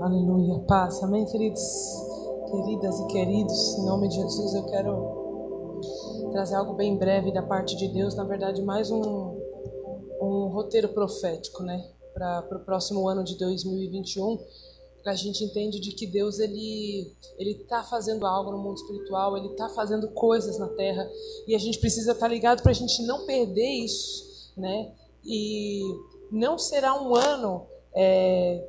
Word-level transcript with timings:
Aleluia. 0.00 0.58
Paz. 0.66 1.02
Amém, 1.02 1.24
queridos, 1.24 1.62
queridas 2.50 3.00
e 3.00 3.06
queridos. 3.06 3.78
Em 3.78 3.86
nome 3.86 4.08
de 4.08 4.16
Jesus, 4.16 4.54
eu 4.54 4.66
quero 4.66 5.80
trazer 6.32 6.56
algo 6.56 6.74
bem 6.74 6.96
breve 6.98 7.32
da 7.32 7.42
parte 7.42 7.74
de 7.74 7.88
Deus. 7.88 8.14
Na 8.14 8.24
verdade, 8.24 8.60
mais 8.60 8.90
um, 8.90 9.00
um 10.20 10.48
roteiro 10.52 10.88
profético, 10.88 11.62
né? 11.62 11.82
Para 12.12 12.46
o 12.52 12.60
próximo 12.60 13.08
ano 13.08 13.24
de 13.24 13.38
2021. 13.38 14.38
A 15.06 15.14
gente 15.14 15.42
entende 15.44 15.80
de 15.80 15.92
que 15.92 16.06
Deus 16.06 16.38
ele 16.38 17.10
ele 17.38 17.52
está 17.52 17.82
fazendo 17.82 18.26
algo 18.26 18.50
no 18.50 18.58
mundo 18.58 18.76
espiritual, 18.76 19.36
ele 19.36 19.48
está 19.48 19.68
fazendo 19.70 20.08
coisas 20.08 20.58
na 20.58 20.68
Terra 20.68 21.06
e 21.46 21.54
a 21.54 21.58
gente 21.58 21.78
precisa 21.78 22.12
estar 22.12 22.26
tá 22.26 22.32
ligado 22.32 22.62
para 22.62 22.70
a 22.70 22.74
gente 22.74 23.02
não 23.06 23.24
perder 23.26 23.84
isso, 23.84 24.52
né? 24.56 24.92
E 25.24 25.82
não 26.30 26.58
será 26.58 27.00
um 27.00 27.14
ano 27.14 27.66
é, 27.94 28.66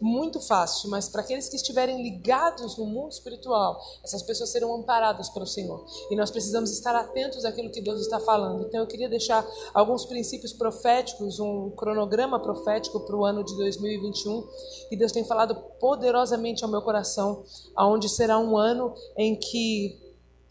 muito 0.00 0.40
fácil, 0.40 0.88
mas 0.88 1.08
para 1.08 1.20
aqueles 1.20 1.48
que 1.48 1.56
estiverem 1.56 2.02
ligados 2.02 2.76
no 2.76 2.86
mundo 2.86 3.12
espiritual, 3.12 3.80
essas 4.02 4.22
pessoas 4.22 4.50
serão 4.50 4.74
amparadas 4.74 5.28
pelo 5.28 5.46
Senhor. 5.46 5.84
E 6.10 6.16
nós 6.16 6.30
precisamos 6.30 6.70
estar 6.70 6.96
atentos 6.96 7.44
àquilo 7.44 7.70
que 7.70 7.80
Deus 7.80 8.00
está 8.00 8.18
falando. 8.18 8.64
Então 8.66 8.80
eu 8.80 8.86
queria 8.86 9.08
deixar 9.08 9.46
alguns 9.74 10.04
princípios 10.04 10.52
proféticos, 10.52 11.38
um 11.38 11.70
cronograma 11.70 12.40
profético 12.40 13.00
para 13.00 13.16
o 13.16 13.24
ano 13.24 13.44
de 13.44 13.54
2021, 13.56 14.48
e 14.90 14.96
Deus 14.96 15.12
tem 15.12 15.24
falado 15.24 15.54
poderosamente 15.78 16.64
ao 16.64 16.70
meu 16.70 16.82
coração, 16.82 17.44
aonde 17.76 18.08
será 18.08 18.38
um 18.38 18.56
ano 18.56 18.94
em 19.16 19.36
que 19.36 19.98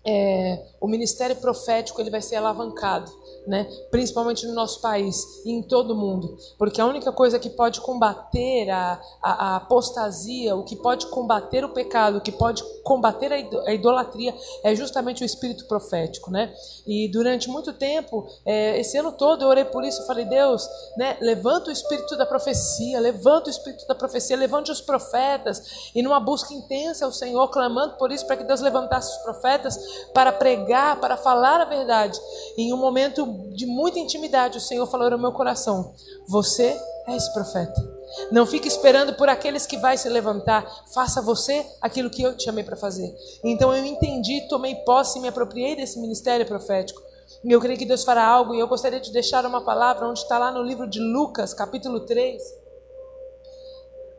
é, 0.06 0.66
o 0.80 0.88
ministério 0.88 1.36
profético 1.36 2.00
ele 2.00 2.10
vai 2.10 2.22
ser 2.22 2.38
alavancado 2.38 3.12
né? 3.50 3.68
principalmente 3.90 4.46
no 4.46 4.54
nosso 4.54 4.80
país 4.80 5.44
e 5.44 5.52
em 5.52 5.64
todo 5.64 5.92
o 5.92 5.96
mundo. 5.96 6.38
Porque 6.58 6.80
a 6.80 6.86
única 6.86 7.12
coisa 7.12 7.40
que 7.40 7.50
pode 7.50 7.82
combater 7.82 8.70
a, 8.70 9.02
a, 9.22 9.32
a 9.32 9.56
apostasia, 9.56 10.56
o 10.56 10.64
que 10.64 10.76
pode 10.76 11.08
combater 11.08 11.66
o 11.66 11.70
pecado, 11.70 12.20
o 12.20 12.22
que 12.22 12.32
pode 12.32 12.64
combater 12.84 13.34
a 13.34 13.74
idolatria 13.74 14.36
é 14.64 14.76
justamente 14.76 15.24
o 15.24 15.26
espírito 15.26 15.66
profético. 15.66 16.30
Né? 16.30 16.54
E 16.86 17.10
durante 17.12 17.50
muito 17.50 17.74
tempo, 17.74 18.28
é, 18.46 18.80
esse 18.80 18.96
ano 18.98 19.12
todo, 19.12 19.44
eu 19.44 19.48
orei 19.48 19.66
por 19.66 19.84
isso. 19.84 20.02
Eu 20.02 20.06
falei, 20.06 20.26
Deus, 20.26 20.70
né, 20.96 21.18
levanta 21.20 21.70
o 21.70 21.74
espírito 21.74 22.16
da 22.16 22.28
profecia, 22.28 23.00
levanta 23.00 23.48
o 23.48 23.50
espírito 23.50 23.88
da 23.88 23.96
profecia, 23.96 24.38
levante 24.38 24.72
os 24.72 24.80
profetas. 24.80 25.92
E 25.96 26.04
numa 26.04 26.20
busca 26.20 26.54
intensa, 26.54 27.08
o 27.08 27.12
Senhor 27.12 27.48
clamando 27.48 27.96
por 27.96 28.12
isso, 28.12 28.28
para 28.28 28.38
que 28.38 28.44
Deus 28.44 28.62
levantasse 28.62 29.18
os 29.18 29.24
profetas 29.24 29.80
para 30.14 30.32
pregar, 30.32 31.00
para 31.00 31.18
falar 31.18 31.62
a 31.62 31.66
verdade. 31.66 32.20
Em 32.56 32.72
um 32.72 32.78
momento 32.78 33.39
de 33.54 33.66
muita 33.66 34.00
intimidade, 34.00 34.58
o 34.58 34.62
Senhor 34.62 34.86
falou 34.88 35.10
no 35.10 35.18
meu 35.18 35.32
coração: 35.32 35.94
Você 36.28 36.80
é 37.08 37.16
esse 37.16 37.32
profeta. 37.34 38.00
Não 38.32 38.46
fique 38.46 38.68
esperando 38.68 39.14
por 39.14 39.30
aqueles 39.30 39.66
que 39.66 39.78
vai 39.78 39.98
se 39.98 40.10
levantar. 40.10 40.66
Faça 40.94 41.22
você 41.22 41.66
aquilo 41.82 42.10
que 42.10 42.22
eu 42.22 42.36
te 42.36 42.46
chamei 42.46 42.64
para 42.64 42.76
fazer. 42.76 43.14
Então 43.44 43.76
eu 43.76 43.86
entendi, 43.86 44.48
tomei 44.48 44.76
posse 44.76 45.18
e 45.18 45.22
me 45.22 45.28
apropriei 45.28 45.76
desse 45.76 46.00
ministério 46.00 46.46
profético. 46.46 47.02
E 47.44 47.52
eu 47.52 47.60
creio 47.60 47.78
que 47.78 47.86
Deus 47.86 48.04
fará 48.04 48.26
algo. 48.26 48.54
E 48.54 48.60
eu 48.60 48.68
gostaria 48.68 49.00
de 49.00 49.12
deixar 49.12 49.46
uma 49.46 49.62
palavra 49.62 50.08
onde 50.08 50.20
está 50.20 50.38
lá 50.38 50.52
no 50.52 50.64
livro 50.64 50.88
de 50.88 51.00
Lucas, 51.00 51.54
capítulo 51.54 52.02
3, 52.02 52.42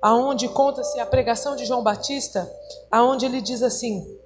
aonde 0.01 0.49
conta-se 0.49 0.99
a 0.99 1.07
pregação 1.07 1.57
de 1.57 1.65
João 1.65 1.83
Batista, 1.83 2.51
aonde 2.91 3.27
ele 3.27 3.41
diz 3.41 3.62
assim: 3.62 4.20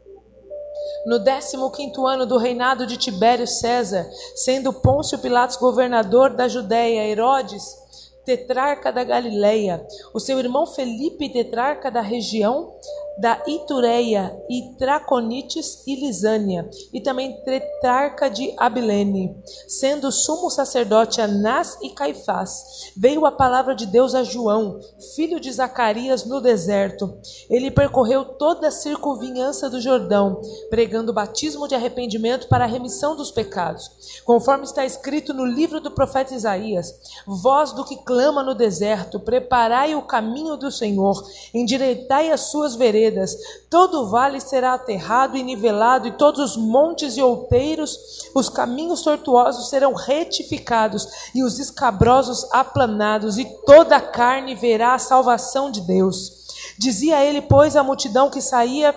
no 1.06 1.22
15 1.22 1.96
ano 2.06 2.26
do 2.26 2.38
reinado 2.38 2.86
de 2.86 2.96
Tibério 2.96 3.46
César, 3.46 4.08
sendo 4.34 4.72
Pôncio 4.72 5.18
Pilatos 5.18 5.56
governador 5.56 6.34
da 6.34 6.48
Judéia, 6.48 7.06
Herodes 7.06 7.84
tetrarca 8.24 8.90
da 8.90 9.04
Galileia, 9.04 9.86
o 10.14 10.18
seu 10.18 10.38
irmão 10.38 10.66
Felipe 10.66 11.28
tetrarca 11.28 11.90
da 11.90 12.00
região 12.00 12.72
da 13.16 13.40
Itureia 13.46 14.36
e 14.50 14.74
Traconites 14.76 15.82
e 15.86 15.94
Lisânia, 15.94 16.68
e 16.92 17.00
também 17.00 17.40
Tretarca 17.44 18.28
de 18.28 18.52
Abilene. 18.56 19.36
Sendo 19.68 20.10
sumo 20.10 20.50
sacerdote 20.50 21.20
Anás 21.20 21.78
e 21.82 21.90
Caifás, 21.90 22.92
veio 22.96 23.24
a 23.24 23.32
palavra 23.32 23.74
de 23.74 23.86
Deus 23.86 24.14
a 24.14 24.24
João, 24.24 24.80
filho 25.14 25.38
de 25.38 25.52
Zacarias, 25.52 26.24
no 26.24 26.40
deserto. 26.40 27.14
Ele 27.48 27.70
percorreu 27.70 28.24
toda 28.24 28.68
a 28.68 28.72
circunvinhança 28.72 29.70
do 29.70 29.80
Jordão, 29.80 30.40
pregando 30.68 31.12
o 31.12 31.14
batismo 31.14 31.68
de 31.68 31.74
arrependimento 31.74 32.48
para 32.48 32.64
a 32.64 32.68
remissão 32.68 33.14
dos 33.16 33.30
pecados, 33.30 34.20
conforme 34.24 34.64
está 34.64 34.84
escrito 34.84 35.32
no 35.32 35.44
livro 35.44 35.80
do 35.80 35.90
profeta 35.90 36.34
Isaías: 36.34 36.92
Voz 37.26 37.72
do 37.72 37.84
que 37.84 37.96
clama 37.96 38.42
no 38.42 38.54
deserto, 38.54 39.20
preparai 39.20 39.94
o 39.94 40.02
caminho 40.02 40.56
do 40.56 40.70
Senhor, 40.70 41.22
endireitai 41.52 42.30
as 42.30 42.50
suas 42.50 42.74
veredas 42.74 43.03
veredas, 43.04 43.36
todo 43.68 44.08
vale 44.08 44.40
será 44.40 44.74
aterrado 44.74 45.36
e 45.36 45.42
nivelado, 45.42 46.08
e 46.08 46.12
todos 46.12 46.52
os 46.52 46.56
montes 46.56 47.16
e 47.16 47.22
outeiros, 47.22 48.30
os 48.34 48.48
caminhos 48.48 49.02
tortuosos 49.02 49.68
serão 49.68 49.92
retificados, 49.92 51.06
e 51.34 51.42
os 51.42 51.58
escabrosos 51.58 52.46
aplanados, 52.50 53.38
e 53.38 53.44
toda 53.66 53.96
a 53.96 54.00
carne 54.00 54.54
verá 54.54 54.94
a 54.94 54.98
salvação 54.98 55.70
de 55.70 55.80
Deus. 55.80 56.44
Dizia 56.78 57.22
ele, 57.22 57.42
pois, 57.42 57.76
à 57.76 57.82
multidão 57.82 58.30
que 58.30 58.40
saía 58.40 58.94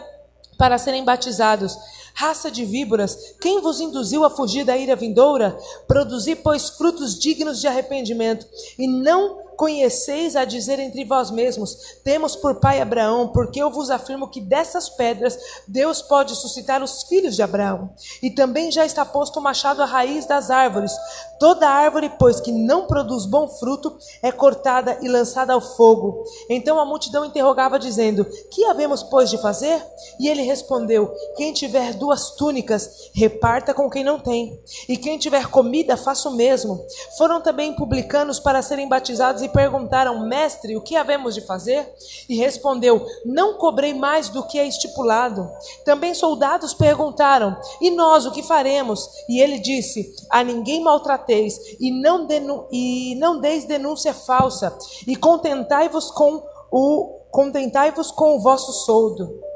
para 0.57 0.78
serem 0.78 1.03
batizados: 1.03 1.78
Raça 2.13 2.50
de 2.50 2.66
víboras, 2.66 3.35
quem 3.41 3.62
vos 3.62 3.79
induziu 3.79 4.24
a 4.24 4.29
fugir 4.29 4.63
da 4.63 4.78
ira 4.78 4.95
vindoura? 4.95 5.57
Produzi, 5.88 6.35
pois, 6.35 6.69
frutos 6.69 7.18
dignos 7.18 7.59
de 7.59 7.68
arrependimento, 7.68 8.45
e 8.78 8.88
não 8.88 9.46
conheceis 9.57 10.35
a 10.35 10.45
dizer 10.45 10.79
entre 10.79 11.03
vós 11.03 11.31
mesmos: 11.31 11.75
Temos 12.03 12.35
por 12.35 12.56
pai 12.59 12.79
Abraão, 12.79 13.29
porque 13.29 13.62
eu 13.62 13.72
vos 13.72 13.90
afirmo 13.90 14.29
que 14.29 14.40
dessas 14.40 14.88
pedras 14.88 15.38
Deus 15.68 16.01
pode 16.01 16.35
suscitar 16.35 16.81
os 16.81 17.03
filhos 17.03 17.35
de 17.35 17.41
Abraão. 17.41 17.90
E 18.22 18.29
também 18.29 18.72
já 18.72 18.85
está 18.85 19.03
posto 19.03 19.40
o 19.40 19.44
machado 19.44 19.81
à 19.81 19.85
raiz 19.85 20.25
das 20.25 20.51
árvores. 20.51 20.94
Toda 21.40 21.68
árvore, 21.68 22.12
pois, 22.18 22.40
que 22.40 22.51
não 22.51 22.85
produz 22.85 23.25
bom 23.25 23.47
fruto, 23.47 23.97
é 24.22 24.31
cortada 24.31 24.97
e 25.01 25.07
lançada 25.07 25.53
ao 25.53 25.62
fogo. 25.62 26.24
Então 26.50 26.79
a 26.79 26.85
multidão 26.85 27.25
interrogava, 27.25 27.79
dizendo: 27.79 28.25
Que 28.51 28.63
havemos, 28.66 29.01
pois, 29.03 29.29
de 29.29 29.38
fazer? 29.39 29.84
E 30.19 30.28
ele 30.29 30.44
respondeu: 30.44 31.12
Quem 31.35 31.51
tiver 31.51 31.94
duas 31.95 32.31
túnicas, 32.31 33.09
reparta 33.13 33.74
com 33.74 33.89
quem 33.89 34.03
não 34.03 34.19
tem. 34.19 34.59
E 34.88 34.95
quem 34.95 35.18
tiver 35.18 35.47
comida, 35.47 35.97
faça 35.97 36.29
o 36.29 36.35
mesmo. 36.35 36.85
Foram 37.18 37.41
também 37.41 37.74
publicanos 37.74 38.39
para 38.39 38.62
serem 38.62 38.88
batizados 38.88 39.46
e 39.47 39.49
perguntaram: 39.49 40.27
Mestre, 40.27 40.75
o 40.75 40.81
que 40.81 40.95
havemos 40.95 41.33
de 41.33 41.41
fazer? 41.41 41.91
E 42.29 42.35
respondeu: 42.35 43.05
Não 43.25 43.55
cobrei 43.55 43.93
mais 43.93 44.29
do 44.29 44.43
que 44.43 44.59
é 44.59 44.67
estipulado. 44.67 45.49
Também 45.83 46.13
soldados 46.13 46.73
perguntaram: 46.73 47.57
E 47.81 47.89
nós 47.89 48.25
o 48.25 48.31
que 48.31 48.43
faremos? 48.43 49.09
E 49.27 49.41
ele 49.41 49.59
disse: 49.59 50.13
A 50.29 50.43
ninguém 50.43 50.83
maltrateis 50.83 51.57
e 51.79 51.91
não, 51.91 52.25
denu 52.27 52.67
e 52.71 53.15
não 53.15 53.39
deis 53.39 53.65
denúncia 53.65 54.13
falsa, 54.13 54.77
e 55.07 55.15
contentai-vos 55.15 56.11
com 56.11 56.43
o 56.71 57.15
contentai-vos 57.31 58.11
com 58.11 58.35
o 58.35 58.41
vosso 58.41 58.71
soldo. 58.85 59.46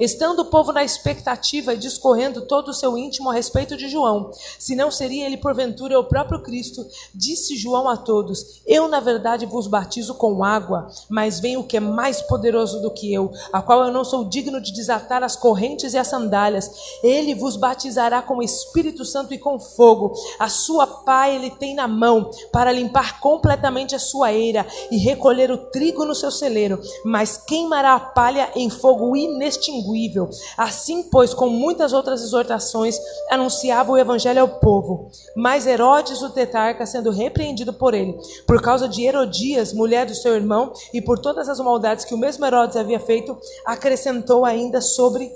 Estando 0.00 0.40
o 0.40 0.44
povo 0.44 0.72
na 0.72 0.84
expectativa 0.84 1.74
e 1.74 1.76
discorrendo 1.76 2.42
todo 2.42 2.68
o 2.68 2.74
seu 2.74 2.96
íntimo 2.96 3.30
a 3.30 3.32
respeito 3.32 3.76
de 3.76 3.88
João, 3.88 4.30
se 4.56 4.76
não 4.76 4.92
seria 4.92 5.26
ele 5.26 5.36
porventura 5.36 5.98
o 5.98 6.04
próprio 6.04 6.40
Cristo, 6.40 6.86
disse 7.12 7.56
João 7.56 7.88
a 7.88 7.96
todos: 7.96 8.62
Eu, 8.64 8.86
na 8.86 9.00
verdade, 9.00 9.44
vos 9.44 9.66
batizo 9.66 10.14
com 10.14 10.44
água, 10.44 10.88
mas 11.08 11.40
vem 11.40 11.56
o 11.56 11.64
que 11.64 11.76
é 11.76 11.80
mais 11.80 12.22
poderoso 12.22 12.80
do 12.80 12.92
que 12.92 13.12
eu, 13.12 13.32
a 13.52 13.60
qual 13.60 13.84
eu 13.84 13.92
não 13.92 14.04
sou 14.04 14.28
digno 14.28 14.60
de 14.60 14.72
desatar 14.72 15.24
as 15.24 15.34
correntes 15.34 15.94
e 15.94 15.98
as 15.98 16.06
sandálias. 16.06 16.70
Ele 17.02 17.34
vos 17.34 17.56
batizará 17.56 18.22
com 18.22 18.36
o 18.36 18.42
Espírito 18.42 19.04
Santo 19.04 19.34
e 19.34 19.38
com 19.38 19.58
fogo. 19.58 20.12
A 20.38 20.48
sua 20.48 20.86
pá 20.86 21.28
ele 21.28 21.50
tem 21.50 21.74
na 21.74 21.88
mão 21.88 22.30
para 22.52 22.70
limpar 22.70 23.18
completamente 23.18 23.96
a 23.96 23.98
sua 23.98 24.32
eira 24.32 24.64
e 24.92 24.96
recolher 24.96 25.50
o 25.50 25.58
trigo 25.58 26.04
no 26.04 26.14
seu 26.14 26.30
celeiro, 26.30 26.80
mas 27.04 27.36
queimará 27.36 27.94
a 27.94 28.00
palha 28.00 28.52
em 28.54 28.70
fogo 28.70 29.16
inextinguível 29.16 29.87
inextinguível. 29.88 30.28
Assim, 30.56 31.02
pois, 31.10 31.34
com 31.34 31.48
muitas 31.48 31.92
outras 31.92 32.22
exortações, 32.22 32.98
anunciava 33.30 33.92
o 33.92 33.98
evangelho 33.98 34.42
ao 34.42 34.48
povo. 34.48 35.10
Mas 35.36 35.66
Herodes, 35.66 36.22
o 36.22 36.30
tetrarca, 36.30 36.86
sendo 36.86 37.10
repreendido 37.10 37.72
por 37.72 37.94
ele, 37.94 38.18
por 38.46 38.60
causa 38.62 38.88
de 38.88 39.04
Herodias, 39.04 39.72
mulher 39.72 40.06
do 40.06 40.14
seu 40.14 40.34
irmão, 40.34 40.72
e 40.92 41.00
por 41.00 41.18
todas 41.18 41.48
as 41.48 41.58
maldades 41.60 42.04
que 42.04 42.14
o 42.14 42.18
mesmo 42.18 42.44
Herodes 42.44 42.76
havia 42.76 43.00
feito, 43.00 43.36
acrescentou 43.64 44.44
ainda 44.44 44.80
sobre 44.80 45.30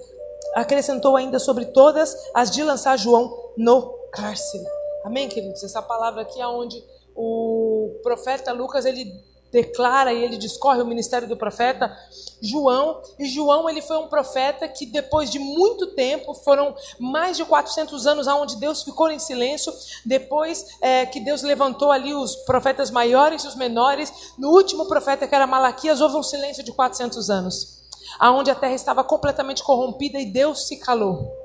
acrescentou 0.55 1.17
ainda 1.17 1.39
sobre 1.39 1.65
todas 1.67 2.15
as 2.35 2.51
de 2.51 2.63
lançar 2.63 2.99
João 2.99 3.53
no 3.57 3.91
cárcere. 4.13 4.63
Amém, 5.03 5.27
queridos? 5.27 5.65
Essa 5.65 5.81
palavra 5.81 6.21
aqui 6.21 6.43
é 6.43 6.47
onde 6.47 6.85
o 7.17 7.99
profeta 8.03 8.53
Lucas 8.53 8.85
ele 8.85 9.11
declara 9.53 10.13
e 10.13 10.25
ele 10.25 10.39
discorre 10.39 10.81
o 10.81 10.87
ministério 10.87 11.29
do 11.29 11.37
profeta 11.37 11.95
João. 12.41 13.01
E 13.19 13.27
João 13.27 13.69
ele 13.69 13.83
foi 13.83 13.99
um 13.99 14.09
profeta 14.09 14.67
que 14.67 14.87
depois 14.87 15.31
de 15.31 15.39
muito 15.39 15.89
tempo, 15.89 16.35
foram 16.35 16.75
mais 16.99 17.37
de 17.37 17.45
400 17.45 18.07
anos 18.07 18.27
aonde 18.27 18.57
Deus 18.57 18.83
ficou 18.83 19.11
em 19.11 19.19
silêncio. 19.19 19.73
Depois 20.05 20.67
é, 20.81 21.05
que 21.07 21.21
Deus 21.21 21.43
levantou 21.43 21.93
ali 21.93 22.15
os 22.15 22.35
profetas 22.35 22.91
maiores 22.91 23.45
e 23.45 23.47
os 23.47 23.55
menores, 23.55 24.33
no 24.39 24.49
último 24.51 24.87
profeta 24.87 25.29
que 25.29 25.35
era 25.35 25.47
Malaquias 25.47 26.01
houve 26.01 26.17
um 26.17 26.23
silêncio 26.23 26.65
de 26.65 26.73
400 26.73 27.29
anos, 27.29 27.83
aonde 28.19 28.51
a 28.51 28.55
terra 28.55 28.75
estava 28.75 29.05
completamente 29.05 29.63
corrompida 29.63 30.19
e 30.19 30.25
Deus 30.25 30.67
se 30.67 30.79
calou. 30.79 31.42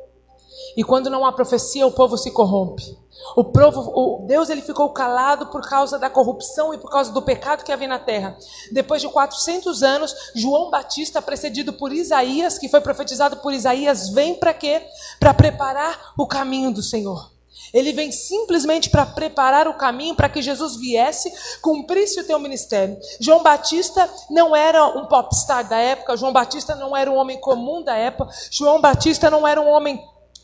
E 0.77 0.83
quando 0.83 1.09
não 1.09 1.25
há 1.25 1.31
profecia, 1.31 1.87
o 1.87 1.91
povo 1.91 2.15
se 2.15 2.29
corrompe. 2.29 2.95
O, 3.35 3.43
povo, 3.43 3.91
o 3.95 4.25
Deus 4.27 4.47
ele 4.47 4.61
ficou 4.61 4.89
calado 4.91 5.47
por 5.47 5.67
causa 5.67 5.97
da 5.97 6.07
corrupção 6.07 6.71
e 6.71 6.77
por 6.77 6.91
causa 6.91 7.11
do 7.11 7.21
pecado 7.21 7.63
que 7.63 7.71
havia 7.71 7.87
na 7.87 7.97
terra. 7.97 8.37
Depois 8.71 9.01
de 9.01 9.09
400 9.09 9.81
anos, 9.81 10.15
João 10.35 10.69
Batista, 10.69 11.19
precedido 11.19 11.73
por 11.73 11.91
Isaías, 11.91 12.59
que 12.59 12.69
foi 12.69 12.79
profetizado 12.79 13.37
por 13.37 13.53
Isaías, 13.53 14.09
vem 14.09 14.35
para 14.35 14.53
quê? 14.53 14.83
Para 15.19 15.33
preparar 15.33 16.13
o 16.15 16.27
caminho 16.27 16.71
do 16.71 16.83
Senhor. 16.83 17.31
Ele 17.73 17.91
vem 17.91 18.11
simplesmente 18.11 18.89
para 18.89 19.05
preparar 19.05 19.67
o 19.67 19.77
caminho 19.77 20.15
para 20.15 20.29
que 20.29 20.41
Jesus 20.41 20.77
viesse, 20.77 21.31
cumprisse 21.59 22.19
o 22.21 22.23
teu 22.23 22.39
ministério. 22.39 22.97
João 23.19 23.41
Batista 23.41 24.07
não 24.29 24.55
era 24.55 24.85
um 24.85 25.07
popstar 25.07 25.67
da 25.67 25.77
época, 25.77 26.15
João 26.15 26.31
Batista 26.31 26.75
não 26.75 26.95
era 26.95 27.11
um 27.11 27.15
homem 27.15 27.41
comum 27.41 27.83
da 27.83 27.95
época, 27.95 28.31
João 28.51 28.79
Batista 28.79 29.29
não 29.29 29.45
era 29.45 29.59
um 29.59 29.67
homem 29.67 30.01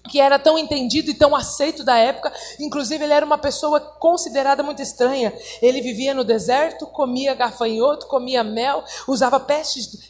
que 0.09 0.19
era 0.19 0.37
tão 0.37 0.57
entendido 0.57 1.09
e 1.09 1.13
tão 1.13 1.35
aceito 1.35 1.83
da 1.83 1.97
época. 1.97 2.31
Inclusive, 2.59 3.03
ele 3.03 3.13
era 3.13 3.25
uma 3.25 3.37
pessoa 3.37 3.79
considerada 3.79 4.61
muito 4.61 4.81
estranha. 4.81 5.33
Ele 5.61 5.81
vivia 5.81 6.13
no 6.13 6.23
deserto, 6.23 6.85
comia 6.87 7.33
gafanhoto, 7.33 8.07
comia 8.07 8.43
mel, 8.43 8.83
usava 9.07 9.43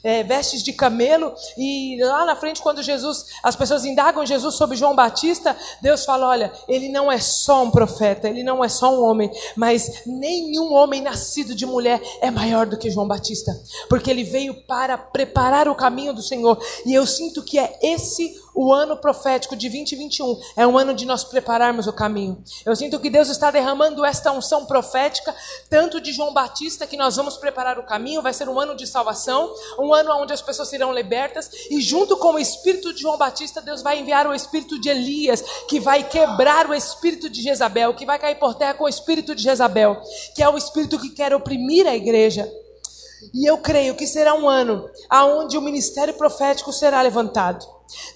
é, 0.03 0.23
vestes 0.23 0.63
de 0.63 0.73
camelo. 0.73 1.33
E 1.57 1.97
lá 2.01 2.25
na 2.25 2.35
frente, 2.35 2.61
quando 2.61 2.81
Jesus, 2.81 3.25
as 3.43 3.55
pessoas 3.55 3.85
indagam 3.85 4.25
Jesus 4.25 4.55
sobre 4.55 4.75
João 4.75 4.95
Batista, 4.95 5.55
Deus 5.81 6.05
fala: 6.05 6.27
olha, 6.27 6.51
ele 6.67 6.89
não 6.89 7.11
é 7.11 7.19
só 7.19 7.63
um 7.63 7.71
profeta, 7.71 8.27
ele 8.27 8.43
não 8.43 8.63
é 8.63 8.69
só 8.69 8.93
um 8.93 9.03
homem, 9.03 9.31
mas 9.55 10.03
nenhum 10.05 10.73
homem 10.73 11.01
nascido 11.01 11.53
de 11.53 11.65
mulher 11.65 12.01
é 12.21 12.31
maior 12.31 12.65
do 12.65 12.77
que 12.77 12.89
João 12.89 13.07
Batista, 13.07 13.51
porque 13.89 14.09
ele 14.09 14.23
veio 14.23 14.53
para 14.65 14.97
preparar 14.97 15.67
o 15.67 15.75
caminho 15.75 16.13
do 16.13 16.21
Senhor. 16.21 16.57
E 16.85 16.93
eu 16.93 17.05
sinto 17.05 17.43
que 17.43 17.59
é 17.59 17.77
esse 17.81 18.42
o 18.53 18.71
ano 18.71 18.95
profético 18.97 19.55
de 19.55 19.67
2021 19.67 20.39
é 20.55 20.67
um 20.67 20.77
ano 20.77 20.93
de 20.93 21.05
nós 21.05 21.23
prepararmos 21.23 21.87
o 21.87 21.93
caminho. 21.93 22.43
Eu 22.65 22.75
sinto 22.75 22.99
que 22.99 23.09
Deus 23.09 23.29
está 23.29 23.49
derramando 23.49 24.05
esta 24.05 24.31
unção 24.31 24.65
profética, 24.65 25.35
tanto 25.69 25.99
de 25.99 26.13
João 26.13 26.33
Batista, 26.33 26.85
que 26.85 26.97
nós 26.97 27.15
vamos 27.15 27.37
preparar 27.37 27.79
o 27.79 27.83
caminho, 27.83 28.21
vai 28.21 28.33
ser 28.33 28.47
um 28.47 28.59
ano 28.59 28.75
de 28.75 28.85
salvação, 28.85 29.53
um 29.79 29.93
ano 29.93 30.11
onde 30.17 30.33
as 30.33 30.41
pessoas 30.41 30.69
serão 30.69 30.93
libertas, 30.93 31.49
e 31.69 31.81
junto 31.81 32.17
com 32.17 32.33
o 32.33 32.39
espírito 32.39 32.93
de 32.93 33.01
João 33.01 33.17
Batista, 33.17 33.61
Deus 33.61 33.81
vai 33.81 33.99
enviar 33.99 34.27
o 34.27 34.33
espírito 34.33 34.79
de 34.79 34.89
Elias, 34.89 35.43
que 35.67 35.79
vai 35.79 36.03
quebrar 36.03 36.69
o 36.69 36.73
espírito 36.73 37.29
de 37.29 37.41
Jezabel, 37.41 37.93
que 37.93 38.05
vai 38.05 38.19
cair 38.19 38.35
por 38.35 38.55
terra 38.55 38.73
com 38.75 38.83
o 38.83 38.89
espírito 38.89 39.33
de 39.33 39.43
Jezabel, 39.43 40.01
que 40.35 40.43
é 40.43 40.49
o 40.49 40.57
espírito 40.57 40.99
que 40.99 41.09
quer 41.09 41.33
oprimir 41.33 41.87
a 41.87 41.95
igreja. 41.95 42.51
E 43.33 43.49
eu 43.49 43.57
creio 43.59 43.95
que 43.95 44.07
será 44.07 44.33
um 44.33 44.49
ano 44.49 44.89
aonde 45.09 45.57
o 45.57 45.61
ministério 45.61 46.13
profético 46.15 46.73
será 46.73 47.01
levantado. 47.01 47.65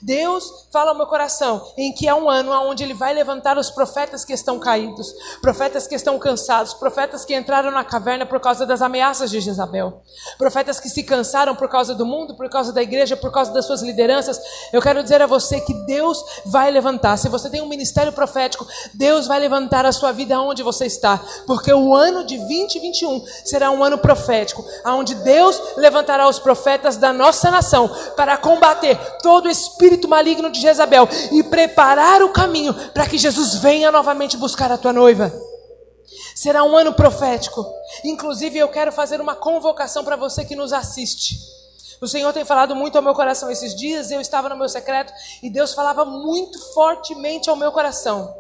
Deus 0.02 0.68
fala 0.72 0.92
ao 0.92 0.98
meu 0.98 1.08
coração 1.08 1.66
em 1.78 1.94
que 1.94 2.08
é 2.08 2.14
um 2.14 2.30
ano 2.30 2.52
onde 2.52 2.84
Ele 2.84 2.94
vai 2.94 3.14
levantar 3.14 3.58
os 3.58 3.69
profetas 3.69 4.24
que 4.24 4.34
estão 4.34 4.60
caídos, 4.60 5.14
profetas 5.42 5.88
que 5.88 5.96
estão 5.96 6.18
cansados, 6.19 6.74
profetas 6.74 7.25
que 7.25 7.36
entraram 7.36 7.72
na 7.72 7.84
caverna 7.84 8.25
por 8.25 8.40
causa 8.40 8.66
das 8.66 8.81
ameaças 8.81 9.30
de 9.30 9.40
Jezabel, 9.40 10.02
profetas 10.38 10.80
que 10.80 10.90
se 10.90 11.04
cansaram 11.04 11.56
por 11.56 11.69
causa 11.69 11.94
do 11.94 12.06
mundo, 12.06 12.36
por 12.36 12.50
causa 12.50 12.72
da 12.72 12.81
igreja, 12.81 13.16
por 13.16 13.31
causa 13.31 13.52
das 13.52 13.66
suas 13.66 13.81
lideranças. 13.81 14.40
Eu 14.72 14.81
quero 14.81 15.04
dizer 15.04 15.22
a 15.22 15.28
você 15.28 15.60
que 15.62 15.74
Deus 15.86 16.24
vai 16.46 16.72
levantar. 16.72 17.18
Se 17.18 17.30
você 17.30 17.50
tem 17.50 17.62
um 17.62 17.68
ministério 17.68 18.12
profético, 18.12 18.68
Deus 18.94 19.28
vai 19.28 19.40
levantar 19.40 19.86
a 19.86 19.92
sua 19.92 20.12
vida 20.12 20.40
onde 20.40 20.64
você 20.64 20.86
está, 20.86 21.19
porque 21.46 21.74
o 21.74 21.96
ano 21.96 22.25
de 22.25 22.38
2021 22.38 23.25
será 23.46 23.72
um 23.72 23.84
ano 23.84 23.98
profético, 23.98 24.66
onde 24.86 25.16
Deus 25.16 25.62
levantará 25.75 26.28
os 26.28 26.40
profetas 26.40 26.98
da 26.98 27.12
nossa 27.12 27.50
nação 27.52 27.90
para 28.16 28.38
combater 28.38 28.98
todo 29.22 29.50
esse 29.50 29.56
espírito 29.57 30.07
maligno 30.07 30.50
de 30.50 30.62
Jezabel 30.62 31.07
e 31.31 31.44
preparar 31.44 32.21
o 32.21 32.30
caminho 32.30 32.74
para 32.94 33.07
que 33.07 33.18
Jesus 33.18 33.56
venha 33.56 33.92
novamente 33.92 34.38
buscar 34.38 34.71
a 34.71 34.77
tua 34.77 34.94
noiva. 34.94 35.33
Será 36.36 36.63
um 36.63 36.77
ano 36.77 36.94
profético. 36.94 37.65
Inclusive, 38.04 38.59
eu 38.59 38.69
quero 38.69 38.92
fazer 38.92 39.19
uma 39.19 39.36
convocação 39.36 40.04
para 40.04 40.15
você 40.15 40.45
que 40.45 40.56
nos 40.56 40.71
assiste. 40.71 41.56
O 41.99 42.07
Senhor 42.07 42.31
tem 42.31 42.45
falado 42.45 42.75
muito 42.75 42.95
ao 42.95 43.01
meu 43.01 43.13
coração 43.13 43.49
esses 43.49 43.75
dias. 43.75 44.11
Eu 44.11 44.21
estava 44.21 44.49
no 44.49 44.55
meu 44.55 44.69
secreto 44.69 45.11
e 45.41 45.49
Deus 45.49 45.73
falava 45.73 46.05
muito 46.05 46.59
fortemente 46.73 47.49
ao 47.49 47.55
meu 47.55 47.71
coração. 47.71 48.33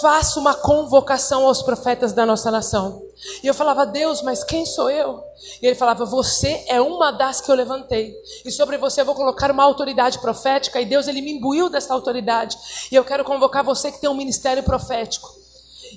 Faça 0.00 0.40
uma 0.40 0.54
convocação 0.54 1.46
aos 1.46 1.62
profetas 1.62 2.12
da 2.12 2.24
nossa 2.24 2.50
nação. 2.50 3.02
E 3.42 3.46
eu 3.46 3.54
falava, 3.54 3.84
Deus, 3.84 4.22
mas 4.22 4.42
quem 4.42 4.64
sou 4.64 4.90
eu? 4.90 5.22
E 5.60 5.66
ele 5.66 5.74
falava, 5.74 6.04
você 6.04 6.64
é 6.66 6.80
uma 6.80 7.10
das 7.10 7.40
que 7.40 7.50
eu 7.50 7.54
levantei. 7.54 8.14
E 8.44 8.50
sobre 8.50 8.78
você 8.78 9.02
eu 9.02 9.06
vou 9.06 9.14
colocar 9.14 9.50
uma 9.50 9.62
autoridade 9.62 10.18
profética. 10.18 10.80
E 10.80 10.86
Deus, 10.86 11.06
ele 11.06 11.20
me 11.20 11.32
imbuiu 11.32 11.68
dessa 11.68 11.92
autoridade. 11.92 12.56
E 12.90 12.94
eu 12.94 13.04
quero 13.04 13.24
convocar 13.24 13.62
você 13.62 13.92
que 13.92 14.00
tem 14.00 14.08
um 14.08 14.14
ministério 14.14 14.62
profético. 14.62 15.43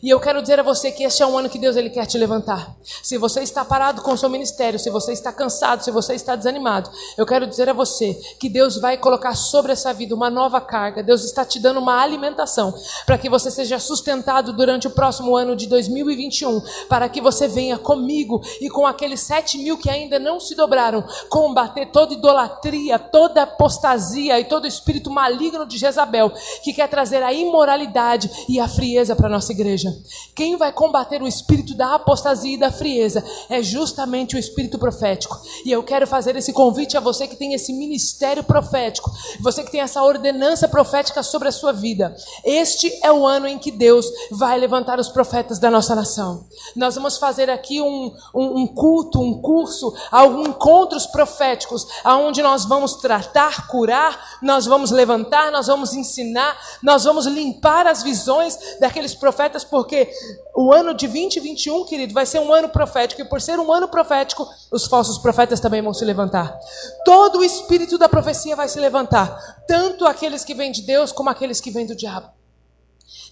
E 0.03 0.09
eu 0.09 0.19
quero 0.19 0.41
dizer 0.41 0.59
a 0.59 0.63
você 0.63 0.91
que 0.91 1.03
este 1.03 1.23
é 1.23 1.25
um 1.25 1.37
ano 1.37 1.49
que 1.49 1.57
Deus 1.57 1.75
ele 1.75 1.89
quer 1.89 2.05
te 2.05 2.17
levantar. 2.17 2.75
Se 3.01 3.17
você 3.17 3.41
está 3.41 3.65
parado 3.65 4.01
com 4.01 4.11
o 4.11 4.17
seu 4.17 4.29
ministério, 4.29 4.79
se 4.79 4.89
você 4.89 5.11
está 5.11 5.31
cansado, 5.31 5.83
se 5.83 5.91
você 5.91 6.13
está 6.13 6.35
desanimado, 6.35 6.89
eu 7.17 7.25
quero 7.25 7.47
dizer 7.47 7.69
a 7.69 7.73
você 7.73 8.13
que 8.39 8.49
Deus 8.49 8.77
vai 8.79 8.97
colocar 8.97 9.33
sobre 9.35 9.71
essa 9.71 9.93
vida 9.93 10.13
uma 10.13 10.29
nova 10.29 10.61
carga. 10.61 11.01
Deus 11.01 11.23
está 11.23 11.43
te 11.43 11.59
dando 11.59 11.79
uma 11.79 12.01
alimentação 12.01 12.73
para 13.05 13.17
que 13.17 13.29
você 13.29 13.49
seja 13.49 13.79
sustentado 13.79 14.53
durante 14.53 14.87
o 14.87 14.91
próximo 14.91 15.35
ano 15.35 15.55
de 15.55 15.67
2021, 15.67 16.61
para 16.87 17.09
que 17.09 17.21
você 17.21 17.47
venha 17.47 17.77
comigo 17.77 18.41
e 18.61 18.69
com 18.69 18.85
aqueles 18.85 19.21
sete 19.21 19.57
mil 19.57 19.77
que 19.77 19.89
ainda 19.89 20.19
não 20.19 20.39
se 20.39 20.55
dobraram, 20.55 21.03
combater 21.29 21.87
toda 21.87 22.13
idolatria, 22.13 22.99
toda 22.99 23.43
apostasia 23.43 24.39
e 24.39 24.45
todo 24.45 24.67
espírito 24.67 25.09
maligno 25.09 25.65
de 25.65 25.77
Jezabel 25.77 26.31
que 26.63 26.73
quer 26.73 26.87
trazer 26.87 27.23
a 27.23 27.33
imoralidade 27.33 28.29
e 28.47 28.59
a 28.59 28.67
frieza 28.67 29.15
para 29.15 29.29
nossa 29.29 29.51
igreja 29.51 29.86
igreja. 29.87 30.01
Quem 30.35 30.55
vai 30.55 30.71
combater 30.71 31.21
o 31.21 31.27
espírito 31.27 31.75
da 31.75 31.95
apostasia 31.95 32.53
e 32.53 32.59
da 32.59 32.71
frieza 32.71 33.23
é 33.49 33.61
justamente 33.61 34.35
o 34.35 34.39
espírito 34.39 34.77
profético. 34.77 35.39
E 35.65 35.71
eu 35.71 35.83
quero 35.83 36.05
fazer 36.05 36.35
esse 36.35 36.53
convite 36.53 36.95
a 36.95 36.99
você 36.99 37.27
que 37.27 37.35
tem 37.35 37.53
esse 37.53 37.73
ministério 37.73 38.43
profético, 38.43 39.11
você 39.41 39.63
que 39.63 39.71
tem 39.71 39.81
essa 39.81 40.01
ordenança 40.01 40.67
profética 40.67 41.23
sobre 41.23 41.47
a 41.47 41.51
sua 41.51 41.73
vida. 41.73 42.15
Este 42.43 42.91
é 43.03 43.11
o 43.11 43.25
ano 43.25 43.47
em 43.47 43.57
que 43.57 43.71
Deus 43.71 44.05
vai 44.31 44.57
levantar 44.57 44.99
os 44.99 45.09
profetas 45.09 45.59
da 45.59 45.71
nossa 45.71 45.95
nação. 45.95 46.45
Nós 46.75 46.95
vamos 46.95 47.17
fazer 47.17 47.49
aqui 47.49 47.81
um, 47.81 48.13
um, 48.33 48.61
um 48.61 48.67
culto, 48.67 49.19
um 49.19 49.41
curso, 49.41 49.93
alguns 50.11 50.47
encontros 50.47 51.05
proféticos, 51.05 51.87
aonde 52.03 52.41
nós 52.41 52.65
vamos 52.65 52.95
tratar, 52.95 53.67
curar, 53.67 54.37
nós 54.41 54.65
vamos 54.65 54.91
levantar, 54.91 55.51
nós 55.51 55.67
vamos 55.67 55.93
ensinar, 55.93 56.57
nós 56.81 57.03
vamos 57.03 57.25
limpar 57.25 57.87
as 57.87 58.03
visões 58.03 58.57
daqueles 58.79 59.13
profetas 59.13 59.63
porque 59.77 60.09
o 60.55 60.73
ano 60.73 60.91
de 60.91 61.05
2021, 61.05 61.85
querido, 61.85 62.11
vai 62.11 62.25
ser 62.25 62.39
um 62.39 62.51
ano 62.51 62.67
profético, 62.67 63.21
e 63.21 63.25
por 63.25 63.39
ser 63.39 63.59
um 63.59 63.71
ano 63.71 63.87
profético, 63.87 64.47
os 64.71 64.87
falsos 64.87 65.19
profetas 65.19 65.59
também 65.59 65.83
vão 65.83 65.93
se 65.93 66.03
levantar. 66.03 66.57
Todo 67.05 67.37
o 67.37 67.43
espírito 67.43 67.95
da 67.95 68.09
profecia 68.09 68.55
vai 68.55 68.67
se 68.67 68.79
levantar, 68.79 69.63
tanto 69.67 70.07
aqueles 70.07 70.43
que 70.43 70.55
vêm 70.55 70.71
de 70.71 70.81
Deus 70.81 71.11
como 71.11 71.29
aqueles 71.29 71.61
que 71.61 71.69
vêm 71.69 71.85
do 71.85 71.95
diabo. 71.95 72.36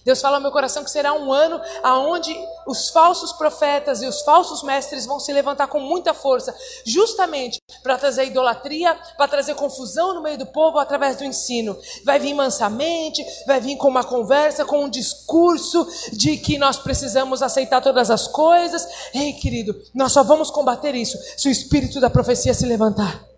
Deus 0.06 0.20
fala 0.20 0.36
ao 0.36 0.40
meu 0.40 0.52
coração 0.52 0.84
que 0.84 0.90
será 0.90 1.12
um 1.12 1.32
ano 1.32 1.60
aonde 1.82 2.32
os 2.64 2.90
falsos 2.90 3.32
profetas 3.32 4.02
e 4.02 4.06
os 4.06 4.22
falsos 4.22 4.62
mestres 4.62 5.04
vão 5.04 5.18
se 5.18 5.32
levantar 5.32 5.66
com 5.66 5.80
muita 5.80 6.14
força, 6.14 6.54
justamente 6.84 7.58
para 7.82 7.98
trazer 7.98 8.26
idolatria, 8.26 8.96
para 9.16 9.26
trazer 9.26 9.56
confusão 9.56 10.14
no 10.14 10.22
meio 10.22 10.38
do 10.38 10.46
povo 10.46 10.78
através 10.78 11.16
do 11.16 11.24
ensino. 11.24 11.76
Vai 12.04 12.20
vir 12.20 12.34
mansamente, 12.34 13.26
vai 13.48 13.60
vir 13.60 13.76
com 13.76 13.88
uma 13.88 14.04
conversa, 14.04 14.64
com 14.64 14.84
um 14.84 14.88
discurso 14.88 15.84
de 16.12 16.36
que 16.36 16.56
nós 16.56 16.78
precisamos 16.78 17.42
aceitar 17.42 17.80
todas 17.80 18.08
as 18.08 18.28
coisas. 18.28 18.86
Ei, 19.12 19.32
querido, 19.32 19.74
nós 19.92 20.12
só 20.12 20.22
vamos 20.22 20.52
combater 20.52 20.94
isso 20.94 21.18
se 21.36 21.48
o 21.48 21.50
espírito 21.50 21.98
da 21.98 22.08
profecia 22.08 22.54
se 22.54 22.64
levantar. 22.64 23.35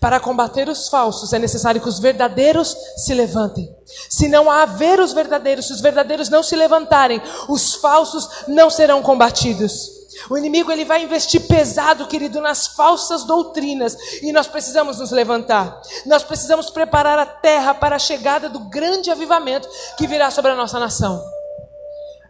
Para 0.00 0.20
combater 0.20 0.68
os 0.68 0.88
falsos 0.88 1.32
é 1.32 1.38
necessário 1.38 1.80
que 1.80 1.88
os 1.88 1.98
verdadeiros 1.98 2.76
se 2.96 3.14
levantem. 3.14 3.74
Se 4.08 4.28
não 4.28 4.50
haver 4.50 5.00
os 5.00 5.12
verdadeiros, 5.12 5.66
se 5.66 5.72
os 5.72 5.80
verdadeiros 5.80 6.28
não 6.28 6.42
se 6.42 6.56
levantarem, 6.56 7.20
os 7.48 7.74
falsos 7.74 8.28
não 8.48 8.68
serão 8.70 9.02
combatidos. 9.02 9.96
O 10.30 10.38
inimigo 10.38 10.72
ele 10.72 10.84
vai 10.84 11.02
investir 11.02 11.46
pesado, 11.46 12.06
querido, 12.06 12.40
nas 12.40 12.68
falsas 12.68 13.24
doutrinas, 13.24 13.96
e 14.22 14.32
nós 14.32 14.46
precisamos 14.46 14.98
nos 14.98 15.10
levantar. 15.10 15.80
Nós 16.06 16.22
precisamos 16.22 16.70
preparar 16.70 17.18
a 17.18 17.26
terra 17.26 17.74
para 17.74 17.96
a 17.96 17.98
chegada 17.98 18.48
do 18.48 18.60
grande 18.60 19.10
avivamento 19.10 19.68
que 19.98 20.06
virá 20.06 20.30
sobre 20.30 20.52
a 20.52 20.56
nossa 20.56 20.80
nação. 20.80 21.35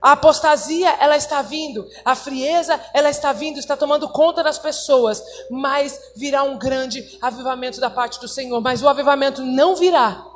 A 0.00 0.12
apostasia, 0.12 0.90
ela 1.00 1.16
está 1.16 1.42
vindo. 1.42 1.86
A 2.04 2.14
frieza, 2.14 2.80
ela 2.92 3.10
está 3.10 3.32
vindo, 3.32 3.58
está 3.58 3.76
tomando 3.76 4.08
conta 4.08 4.42
das 4.42 4.58
pessoas. 4.58 5.22
Mas 5.50 6.12
virá 6.14 6.42
um 6.42 6.58
grande 6.58 7.18
avivamento 7.20 7.80
da 7.80 7.90
parte 7.90 8.20
do 8.20 8.28
Senhor. 8.28 8.60
Mas 8.60 8.82
o 8.82 8.88
avivamento 8.88 9.42
não 9.42 9.76
virá 9.76 10.35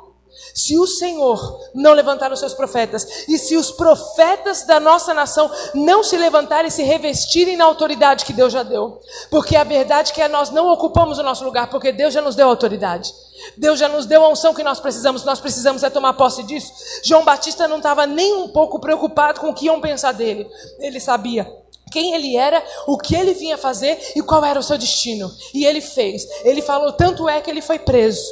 se 0.53 0.77
o 0.77 0.85
Senhor 0.85 1.69
não 1.73 1.93
levantar 1.93 2.31
os 2.31 2.39
seus 2.39 2.53
profetas, 2.53 3.25
e 3.27 3.37
se 3.37 3.55
os 3.55 3.71
profetas 3.71 4.63
da 4.63 4.79
nossa 4.79 5.13
nação 5.13 5.49
não 5.73 6.03
se 6.03 6.17
levantarem 6.17 6.67
e 6.67 6.71
se 6.71 6.83
revestirem 6.83 7.57
na 7.57 7.65
autoridade 7.65 8.25
que 8.25 8.33
Deus 8.33 8.51
já 8.51 8.63
deu, 8.63 9.01
porque 9.29 9.55
a 9.55 9.63
verdade 9.63 10.11
é 10.11 10.13
que 10.13 10.27
nós 10.27 10.49
não 10.49 10.67
ocupamos 10.67 11.17
o 11.19 11.23
nosso 11.23 11.43
lugar, 11.43 11.69
porque 11.69 11.91
Deus 11.91 12.13
já 12.13 12.21
nos 12.21 12.35
deu 12.35 12.47
autoridade. 12.47 13.13
Deus 13.57 13.79
já 13.79 13.87
nos 13.87 14.05
deu 14.05 14.23
a 14.23 14.29
unção 14.29 14.53
que 14.53 14.63
nós 14.63 14.79
precisamos, 14.79 15.23
nós 15.23 15.39
precisamos 15.39 15.83
é 15.83 15.89
tomar 15.89 16.13
posse 16.13 16.43
disso. 16.43 16.71
João 17.03 17.25
Batista 17.25 17.67
não 17.67 17.77
estava 17.77 18.05
nem 18.05 18.35
um 18.35 18.49
pouco 18.49 18.79
preocupado 18.79 19.39
com 19.39 19.49
o 19.49 19.53
que 19.53 19.65
iam 19.65 19.81
pensar 19.81 20.11
dele, 20.11 20.47
ele 20.79 20.99
sabia 20.99 21.61
quem 21.91 22.13
ele 22.13 22.37
era, 22.37 22.63
o 22.87 22.97
que 22.97 23.13
ele 23.13 23.33
vinha 23.33 23.57
fazer 23.57 23.99
e 24.15 24.21
qual 24.21 24.45
era 24.45 24.57
o 24.57 24.63
seu 24.63 24.77
destino. 24.77 25.29
E 25.53 25.65
ele 25.65 25.81
fez. 25.81 26.25
Ele 26.45 26.61
falou, 26.61 26.93
tanto 26.93 27.27
é 27.27 27.41
que 27.41 27.49
ele 27.49 27.61
foi 27.61 27.77
preso 27.77 28.23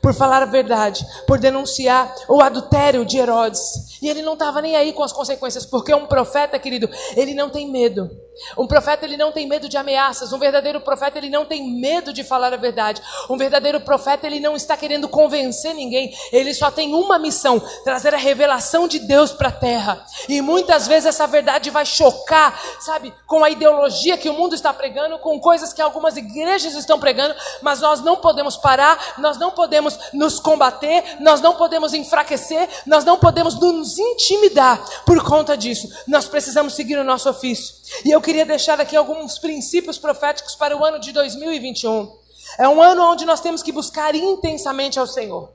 por 0.00 0.14
falar 0.14 0.42
a 0.42 0.46
verdade, 0.46 1.04
por 1.26 1.38
denunciar 1.38 2.14
o 2.28 2.40
adultério 2.40 3.04
de 3.04 3.18
Herodes. 3.18 3.98
E 4.02 4.08
ele 4.08 4.22
não 4.22 4.32
estava 4.34 4.62
nem 4.62 4.76
aí 4.76 4.92
com 4.92 5.02
as 5.02 5.12
consequências, 5.12 5.66
porque 5.66 5.94
um 5.94 6.06
profeta, 6.06 6.58
querido, 6.58 6.88
ele 7.16 7.34
não 7.34 7.50
tem 7.50 7.70
medo. 7.70 8.10
Um 8.56 8.66
profeta 8.66 9.04
ele 9.04 9.16
não 9.16 9.32
tem 9.32 9.46
medo 9.46 9.68
de 9.68 9.76
ameaças. 9.76 10.32
Um 10.32 10.38
verdadeiro 10.38 10.80
profeta 10.80 11.18
ele 11.18 11.30
não 11.30 11.44
tem 11.44 11.70
medo 11.80 12.12
de 12.12 12.24
falar 12.24 12.52
a 12.52 12.56
verdade. 12.56 13.02
Um 13.28 13.36
verdadeiro 13.36 13.80
profeta 13.80 14.26
ele 14.26 14.40
não 14.40 14.56
está 14.56 14.76
querendo 14.76 15.08
convencer 15.08 15.74
ninguém. 15.74 16.14
Ele 16.32 16.52
só 16.54 16.70
tem 16.70 16.94
uma 16.94 17.18
missão: 17.18 17.60
trazer 17.84 18.14
a 18.14 18.18
revelação 18.18 18.88
de 18.88 18.98
Deus 18.98 19.32
para 19.32 19.48
a 19.48 19.52
terra. 19.52 20.04
E 20.28 20.40
muitas 20.40 20.86
vezes 20.86 21.06
essa 21.06 21.26
verdade 21.26 21.70
vai 21.70 21.86
chocar, 21.86 22.58
sabe, 22.80 23.12
com 23.26 23.44
a 23.44 23.50
ideologia 23.50 24.18
que 24.18 24.28
o 24.28 24.34
mundo 24.34 24.54
está 24.54 24.72
pregando, 24.72 25.18
com 25.18 25.38
coisas 25.40 25.72
que 25.72 25.82
algumas 25.82 26.16
igrejas 26.16 26.74
estão 26.74 26.98
pregando. 26.98 27.34
Mas 27.62 27.80
nós 27.80 28.00
não 28.00 28.16
podemos 28.16 28.56
parar, 28.56 29.14
nós 29.18 29.38
não 29.38 29.50
podemos 29.50 29.98
nos 30.12 30.40
combater, 30.40 31.16
nós 31.20 31.40
não 31.40 31.54
podemos 31.56 31.94
enfraquecer, 31.94 32.68
nós 32.86 33.04
não 33.04 33.18
podemos 33.18 33.58
nos 33.58 33.98
intimidar 33.98 34.80
por 35.04 35.22
conta 35.24 35.56
disso. 35.56 35.88
Nós 36.06 36.26
precisamos 36.26 36.74
seguir 36.74 36.98
o 36.98 37.04
nosso 37.04 37.28
ofício. 37.28 37.79
E 38.04 38.10
eu 38.10 38.20
queria 38.20 38.46
deixar 38.46 38.80
aqui 38.80 38.96
alguns 38.96 39.38
princípios 39.38 39.98
proféticos 39.98 40.54
para 40.54 40.76
o 40.76 40.84
ano 40.84 40.98
de 40.98 41.12
2021. 41.12 42.20
É 42.58 42.68
um 42.68 42.82
ano 42.82 43.02
onde 43.02 43.24
nós 43.24 43.40
temos 43.40 43.62
que 43.62 43.72
buscar 43.72 44.14
intensamente 44.14 44.98
ao 44.98 45.06
Senhor. 45.06 45.52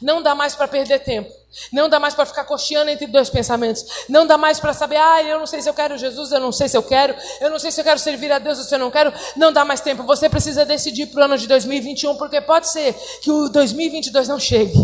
Não 0.00 0.22
dá 0.22 0.34
mais 0.34 0.54
para 0.54 0.68
perder 0.68 1.00
tempo. 1.00 1.30
Não 1.72 1.88
dá 1.88 1.98
mais 1.98 2.14
para 2.14 2.26
ficar 2.26 2.44
cocheando 2.44 2.90
entre 2.90 3.06
dois 3.06 3.30
pensamentos. 3.30 3.84
Não 4.08 4.26
dá 4.26 4.36
mais 4.36 4.60
para 4.60 4.72
saber, 4.72 4.96
ah, 4.96 5.22
eu 5.22 5.38
não 5.38 5.46
sei 5.46 5.62
se 5.62 5.68
eu 5.68 5.74
quero 5.74 5.96
Jesus, 5.96 6.30
eu 6.32 6.40
não 6.40 6.52
sei 6.52 6.68
se 6.68 6.76
eu 6.76 6.82
quero, 6.82 7.14
eu 7.40 7.50
não 7.50 7.58
sei 7.58 7.70
se 7.70 7.80
eu 7.80 7.84
quero 7.84 7.98
servir 7.98 8.30
a 8.30 8.38
Deus 8.38 8.58
ou 8.58 8.64
se 8.64 8.74
eu 8.74 8.78
não 8.78 8.90
quero. 8.90 9.12
Não 9.36 9.52
dá 9.52 9.64
mais 9.64 9.80
tempo. 9.80 10.02
Você 10.04 10.28
precisa 10.28 10.64
decidir 10.64 11.06
para 11.06 11.22
o 11.22 11.24
ano 11.24 11.38
de 11.38 11.46
2021, 11.46 12.16
porque 12.16 12.40
pode 12.40 12.68
ser 12.68 12.94
que 13.22 13.30
o 13.30 13.48
2022 13.48 14.28
não 14.28 14.38
chegue. 14.38 14.74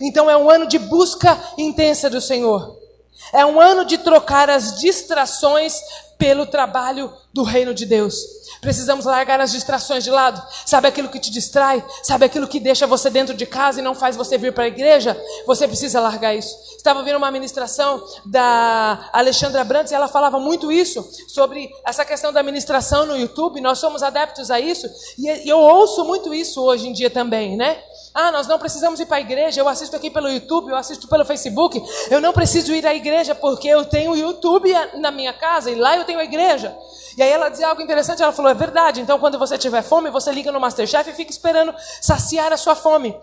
Então 0.00 0.30
é 0.30 0.36
um 0.36 0.48
ano 0.48 0.66
de 0.66 0.78
busca 0.78 1.38
intensa 1.58 2.08
do 2.08 2.20
Senhor. 2.20 2.83
É 3.32 3.44
um 3.44 3.60
ano 3.60 3.84
de 3.84 3.98
trocar 3.98 4.50
as 4.50 4.78
distrações 4.80 5.80
pelo 6.18 6.46
trabalho 6.46 7.12
do 7.32 7.42
reino 7.42 7.74
de 7.74 7.84
Deus. 7.84 8.16
Precisamos 8.60 9.04
largar 9.04 9.40
as 9.40 9.52
distrações 9.52 10.04
de 10.04 10.10
lado. 10.10 10.42
Sabe 10.64 10.88
aquilo 10.88 11.08
que 11.08 11.18
te 11.18 11.30
distrai? 11.30 11.84
Sabe 12.02 12.24
aquilo 12.24 12.46
que 12.46 12.60
deixa 12.60 12.86
você 12.86 13.10
dentro 13.10 13.34
de 13.34 13.44
casa 13.44 13.80
e 13.80 13.82
não 13.82 13.94
faz 13.94 14.16
você 14.16 14.38
vir 14.38 14.52
para 14.52 14.64
a 14.64 14.68
igreja? 14.68 15.20
Você 15.46 15.66
precisa 15.66 16.00
largar 16.00 16.34
isso. 16.34 16.56
Estava 16.76 17.02
vendo 17.02 17.16
uma 17.16 17.30
ministração 17.30 18.02
da 18.24 19.10
Alexandra 19.12 19.64
Brandt 19.64 19.90
e 19.90 19.94
ela 19.94 20.08
falava 20.08 20.38
muito 20.38 20.70
isso 20.70 21.06
sobre 21.28 21.70
essa 21.84 22.04
questão 22.04 22.32
da 22.32 22.42
ministração 22.42 23.04
no 23.04 23.16
YouTube. 23.16 23.60
Nós 23.60 23.78
somos 23.78 24.02
adeptos 24.02 24.50
a 24.50 24.60
isso 24.60 24.88
e 25.18 25.48
eu 25.48 25.58
ouço 25.58 26.04
muito 26.04 26.32
isso 26.32 26.62
hoje 26.62 26.88
em 26.88 26.92
dia 26.92 27.10
também, 27.10 27.56
né? 27.56 27.82
Ah, 28.14 28.30
nós 28.30 28.46
não 28.46 28.60
precisamos 28.60 29.00
ir 29.00 29.06
para 29.06 29.16
a 29.16 29.20
igreja. 29.20 29.60
Eu 29.60 29.68
assisto 29.68 29.96
aqui 29.96 30.08
pelo 30.08 30.28
YouTube, 30.28 30.70
eu 30.70 30.76
assisto 30.76 31.08
pelo 31.08 31.24
Facebook. 31.24 31.82
Eu 32.08 32.20
não 32.20 32.32
preciso 32.32 32.72
ir 32.72 32.86
à 32.86 32.94
igreja 32.94 33.34
porque 33.34 33.66
eu 33.66 33.84
tenho 33.84 34.12
o 34.12 34.16
YouTube 34.16 34.72
na 34.94 35.10
minha 35.10 35.32
casa 35.32 35.68
e 35.68 35.74
lá 35.74 35.96
eu 35.96 36.04
tenho 36.04 36.20
a 36.20 36.24
igreja. 36.24 36.76
E 37.16 37.22
aí 37.22 37.30
ela 37.30 37.48
dizia 37.48 37.66
algo 37.66 37.82
interessante. 37.82 38.22
Ela 38.22 38.32
falou: 38.32 38.52
é 38.52 38.54
verdade. 38.54 39.00
Então, 39.00 39.18
quando 39.18 39.36
você 39.36 39.58
tiver 39.58 39.82
fome, 39.82 40.10
você 40.10 40.30
liga 40.30 40.52
no 40.52 40.60
Masterchef 40.60 41.10
e 41.10 41.12
fica 41.12 41.32
esperando 41.32 41.74
saciar 42.00 42.52
a 42.52 42.56
sua 42.56 42.76
fome. 42.76 43.16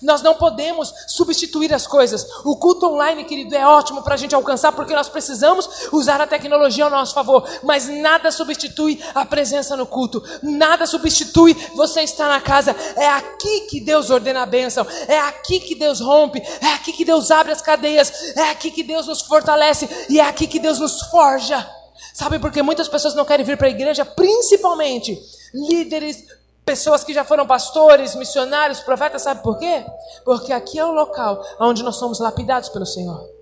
Nós 0.00 0.22
não 0.22 0.34
podemos 0.34 0.92
substituir 1.06 1.72
as 1.74 1.86
coisas. 1.86 2.26
O 2.44 2.56
culto 2.56 2.86
online, 2.86 3.24
querido, 3.24 3.54
é 3.54 3.66
ótimo 3.66 4.02
para 4.02 4.14
a 4.14 4.16
gente 4.16 4.34
alcançar, 4.34 4.72
porque 4.72 4.94
nós 4.94 5.08
precisamos 5.08 5.88
usar 5.92 6.20
a 6.20 6.26
tecnologia 6.26 6.84
ao 6.84 6.90
nosso 6.90 7.14
favor. 7.14 7.48
Mas 7.62 7.88
nada 7.88 8.30
substitui 8.30 9.02
a 9.14 9.24
presença 9.24 9.76
no 9.76 9.86
culto. 9.86 10.22
Nada 10.42 10.86
substitui 10.86 11.54
você 11.74 12.02
estar 12.02 12.28
na 12.28 12.40
casa. 12.40 12.74
É 12.96 13.08
aqui 13.08 13.62
que 13.62 13.80
Deus 13.80 14.10
ordena 14.10 14.42
a 14.42 14.46
bênção. 14.46 14.86
É 15.06 15.18
aqui 15.18 15.60
que 15.60 15.74
Deus 15.74 16.00
rompe. 16.00 16.40
É 16.60 16.74
aqui 16.74 16.92
que 16.92 17.04
Deus 17.04 17.30
abre 17.30 17.52
as 17.52 17.62
cadeias. 17.62 18.36
É 18.36 18.50
aqui 18.50 18.70
que 18.70 18.82
Deus 18.82 19.06
nos 19.06 19.22
fortalece. 19.22 19.88
E 20.08 20.20
é 20.20 20.24
aqui 20.24 20.46
que 20.46 20.58
Deus 20.58 20.78
nos 20.78 21.00
forja. 21.02 21.68
Sabe 22.12 22.38
por 22.38 22.50
que 22.50 22.62
muitas 22.62 22.88
pessoas 22.88 23.14
não 23.14 23.24
querem 23.24 23.44
vir 23.44 23.56
para 23.56 23.66
a 23.66 23.70
igreja? 23.70 24.04
Principalmente 24.04 25.18
líderes, 25.52 26.24
pessoas 26.68 27.02
que 27.02 27.14
já 27.14 27.24
foram 27.24 27.46
pastores, 27.46 28.14
missionários, 28.14 28.80
profetas, 28.80 29.22
sabe 29.22 29.42
por 29.42 29.58
quê? 29.58 29.86
Porque 30.22 30.52
aqui 30.52 30.78
é 30.78 30.84
o 30.84 30.92
local 30.92 31.42
onde 31.58 31.82
nós 31.82 31.96
somos 31.96 32.20
lapidados 32.20 32.68
pelo 32.68 32.84
Senhor. 32.84 33.37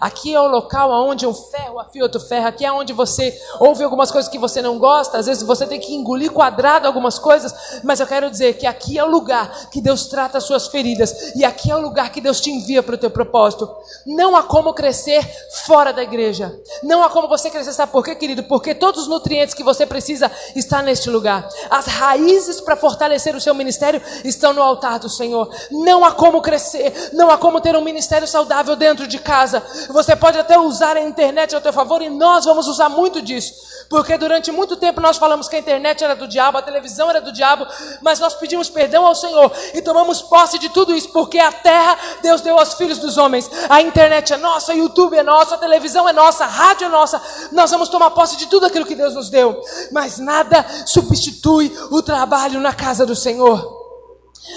Aqui 0.00 0.34
é 0.34 0.40
o 0.40 0.46
local 0.46 0.90
onde 0.90 1.26
um 1.26 1.34
ferro 1.34 1.78
afia 1.78 2.02
outro 2.02 2.20
ferro. 2.20 2.46
Aqui 2.46 2.64
é 2.64 2.72
onde 2.72 2.92
você 2.92 3.38
ouve 3.58 3.82
algumas 3.82 4.10
coisas 4.10 4.30
que 4.30 4.38
você 4.38 4.62
não 4.62 4.78
gosta. 4.78 5.18
Às 5.18 5.26
vezes 5.26 5.42
você 5.42 5.66
tem 5.66 5.80
que 5.80 5.94
engolir 5.94 6.30
quadrado 6.30 6.86
algumas 6.86 7.18
coisas. 7.18 7.52
Mas 7.82 8.00
eu 8.00 8.06
quero 8.06 8.30
dizer 8.30 8.54
que 8.54 8.66
aqui 8.66 8.98
é 8.98 9.04
o 9.04 9.08
lugar 9.08 9.70
que 9.70 9.80
Deus 9.80 10.06
trata 10.06 10.38
as 10.38 10.44
suas 10.44 10.68
feridas. 10.68 11.34
E 11.34 11.44
aqui 11.44 11.70
é 11.70 11.76
o 11.76 11.80
lugar 11.80 12.10
que 12.12 12.20
Deus 12.20 12.40
te 12.40 12.50
envia 12.50 12.82
para 12.82 12.94
o 12.94 12.98
teu 12.98 13.10
propósito. 13.10 13.68
Não 14.06 14.36
há 14.36 14.42
como 14.42 14.72
crescer 14.72 15.26
fora 15.66 15.92
da 15.92 16.02
igreja. 16.02 16.54
Não 16.82 17.02
há 17.02 17.10
como 17.10 17.28
você 17.28 17.50
crescer. 17.50 17.72
Sabe 17.72 17.92
por 17.92 18.04
quê, 18.04 18.14
querido? 18.14 18.44
Porque 18.44 18.74
todos 18.74 19.02
os 19.02 19.08
nutrientes 19.08 19.54
que 19.54 19.64
você 19.64 19.86
precisa 19.86 20.30
estão 20.54 20.82
neste 20.82 21.10
lugar. 21.10 21.48
As 21.68 21.86
raízes 21.86 22.60
para 22.60 22.76
fortalecer 22.76 23.34
o 23.34 23.40
seu 23.40 23.54
ministério 23.54 24.00
estão 24.24 24.52
no 24.52 24.62
altar 24.62 24.98
do 24.98 25.08
Senhor. 25.08 25.50
Não 25.70 26.04
há 26.04 26.12
como 26.12 26.40
crescer. 26.40 27.10
Não 27.12 27.30
há 27.30 27.36
como 27.36 27.60
ter 27.60 27.76
um 27.76 27.82
ministério 27.82 28.26
saudável 28.26 28.76
dentro 28.76 29.06
de 29.06 29.18
casa 29.18 29.62
você 29.88 30.14
pode 30.16 30.38
até 30.38 30.58
usar 30.58 30.96
a 30.96 31.00
internet 31.00 31.54
ao 31.54 31.60
teu 31.60 31.72
favor 31.72 32.02
e 32.02 32.10
nós 32.10 32.44
vamos 32.44 32.66
usar 32.66 32.88
muito 32.88 33.20
disso. 33.22 33.52
Porque 33.88 34.16
durante 34.16 34.52
muito 34.52 34.76
tempo 34.76 35.00
nós 35.00 35.16
falamos 35.16 35.48
que 35.48 35.56
a 35.56 35.58
internet 35.58 36.04
era 36.04 36.14
do 36.14 36.28
diabo, 36.28 36.58
a 36.58 36.62
televisão 36.62 37.10
era 37.10 37.20
do 37.20 37.32
diabo, 37.32 37.66
mas 38.00 38.20
nós 38.20 38.34
pedimos 38.34 38.70
perdão 38.70 39.04
ao 39.04 39.14
Senhor 39.14 39.50
e 39.74 39.82
tomamos 39.82 40.22
posse 40.22 40.58
de 40.58 40.68
tudo 40.68 40.94
isso, 40.94 41.08
porque 41.08 41.38
a 41.38 41.50
terra 41.50 41.98
Deus 42.22 42.40
deu 42.40 42.58
aos 42.58 42.74
filhos 42.74 42.98
dos 42.98 43.18
homens. 43.18 43.50
A 43.68 43.82
internet 43.82 44.32
é 44.32 44.36
nossa, 44.36 44.72
o 44.72 44.76
YouTube 44.76 45.16
é 45.16 45.22
nosso, 45.22 45.54
a 45.54 45.58
televisão 45.58 46.08
é 46.08 46.12
nossa, 46.12 46.44
a 46.44 46.48
rádio 46.48 46.86
é 46.86 46.88
nossa. 46.88 47.20
Nós 47.50 47.70
vamos 47.70 47.88
tomar 47.88 48.10
posse 48.12 48.36
de 48.36 48.46
tudo 48.46 48.66
aquilo 48.66 48.86
que 48.86 48.94
Deus 48.94 49.14
nos 49.14 49.28
deu. 49.28 49.60
Mas 49.90 50.18
nada 50.18 50.64
substitui 50.86 51.76
o 51.90 52.00
trabalho 52.02 52.60
na 52.60 52.72
casa 52.72 53.04
do 53.04 53.16
Senhor. 53.16 53.79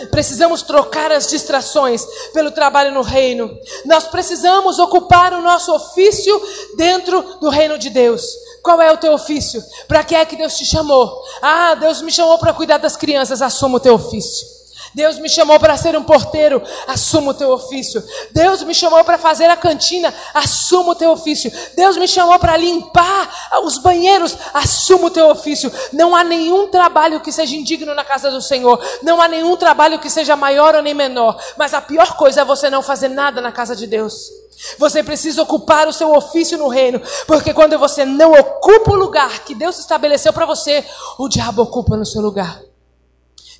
Precisamos 0.10 0.62
trocar 0.62 1.12
as 1.12 1.28
distrações 1.28 2.06
pelo 2.34 2.52
trabalho 2.52 2.94
no 2.94 3.02
reino. 3.02 3.58
Nós 3.86 4.06
precisamos 4.06 4.80
ocupar 4.80 5.34
o 5.34 5.42
nosso 5.42 5.74
ofício 5.74 6.42
dentro 6.75 7.22
do 7.40 7.50
reino 7.50 7.78
de 7.78 7.90
Deus. 7.90 8.25
Qual 8.63 8.82
é 8.82 8.92
o 8.92 8.98
teu 8.98 9.13
ofício? 9.13 9.63
Para 9.88 10.04
que 10.04 10.16
é 10.16 10.25
que 10.25 10.36
Deus 10.36 10.58
te 10.58 10.66
chamou? 10.66 11.22
Ah, 11.42 11.75
Deus 11.75 12.02
me 12.02 12.12
chamou 12.12 12.38
para 12.38 12.54
cuidar 12.54 12.78
das 12.78 12.96
crianças. 12.96 13.42
Assuma 13.42 13.78
o 13.78 13.80
teu 13.80 13.96
ofício. 13.96 14.62
Deus 14.94 15.18
me 15.18 15.28
chamou 15.28 15.60
para 15.60 15.76
ser 15.76 15.98
um 15.98 16.04
porteiro, 16.04 16.62
assuma 16.88 17.32
o 17.32 17.34
teu 17.34 17.50
ofício. 17.52 18.04
Deus 18.32 18.64
me 18.64 18.76
chamou 18.76 19.04
para 19.04 19.18
fazer 19.18 19.46
a 19.46 19.58
cantina, 19.58 20.14
assuma 20.34 20.92
o 20.92 20.96
teu 20.96 21.12
ofício. 21.12 21.52
Deus 21.76 21.98
me 21.98 22.08
chamou 22.08 22.38
para 22.38 22.56
limpar 22.56 23.50
os 23.64 23.78
banheiros, 23.78 24.38
assuma 24.54 25.08
o 25.08 25.12
teu 25.12 25.30
ofício. 25.30 25.72
Não 25.92 26.16
há 26.16 26.24
nenhum 26.24 26.68
trabalho 26.68 27.20
que 27.22 27.32
seja 27.32 27.56
indigno 27.56 27.96
na 27.96 28.04
casa 28.04 28.30
do 28.30 28.42
Senhor. 28.42 28.80
Não 29.02 29.22
há 29.22 29.28
nenhum 29.28 29.56
trabalho 29.56 30.00
que 30.00 30.10
seja 30.10 30.36
maior 30.36 30.76
ou 30.76 30.82
nem 30.82 30.94
menor. 30.94 31.38
Mas 31.58 31.74
a 31.74 31.82
pior 31.82 32.16
coisa 32.16 32.42
é 32.42 32.46
você 32.46 32.70
não 32.70 32.84
fazer 32.84 33.08
nada 33.08 33.42
na 33.42 33.52
casa 33.52 33.76
de 33.76 33.88
Deus. 33.88 34.30
Você 34.78 35.02
precisa 35.04 35.42
ocupar 35.42 35.88
o 35.88 35.94
seu 35.94 36.14
ofício 36.14 36.58
no 36.58 36.68
reino, 36.68 37.02
porque 37.28 37.54
quando 37.54 37.78
você 37.78 38.06
não 38.06 38.32
ocupa 38.32 38.92
o 38.92 38.96
lugar 38.96 39.40
que 39.40 39.56
Deus 39.56 39.80
estabeleceu 39.80 40.32
para 40.32 40.46
você, 40.46 40.86
o 41.18 41.28
diabo 41.28 41.64
ocupa 41.64 41.98
no 41.98 42.06
seu 42.06 42.22
lugar 42.22 42.62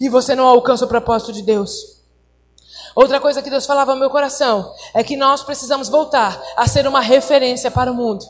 e 0.04 0.10
você 0.10 0.36
não 0.36 0.46
alcança 0.46 0.84
o 0.84 0.88
propósito 0.90 1.32
de 1.32 1.42
Deus. 1.42 2.02
Outra 2.94 3.22
coisa 3.22 3.42
que 3.42 3.50
Deus 3.50 3.66
falava 3.66 3.94
no 3.94 4.00
meu 4.02 4.10
coração 4.10 4.70
é 4.94 5.02
que 5.02 5.16
nós 5.16 5.44
precisamos 5.44 5.88
voltar 5.88 6.44
a 6.58 6.68
ser 6.68 6.86
uma 6.86 7.00
referência 7.00 7.72
para 7.72 7.90
o 7.90 7.96
mundo. 7.96 8.26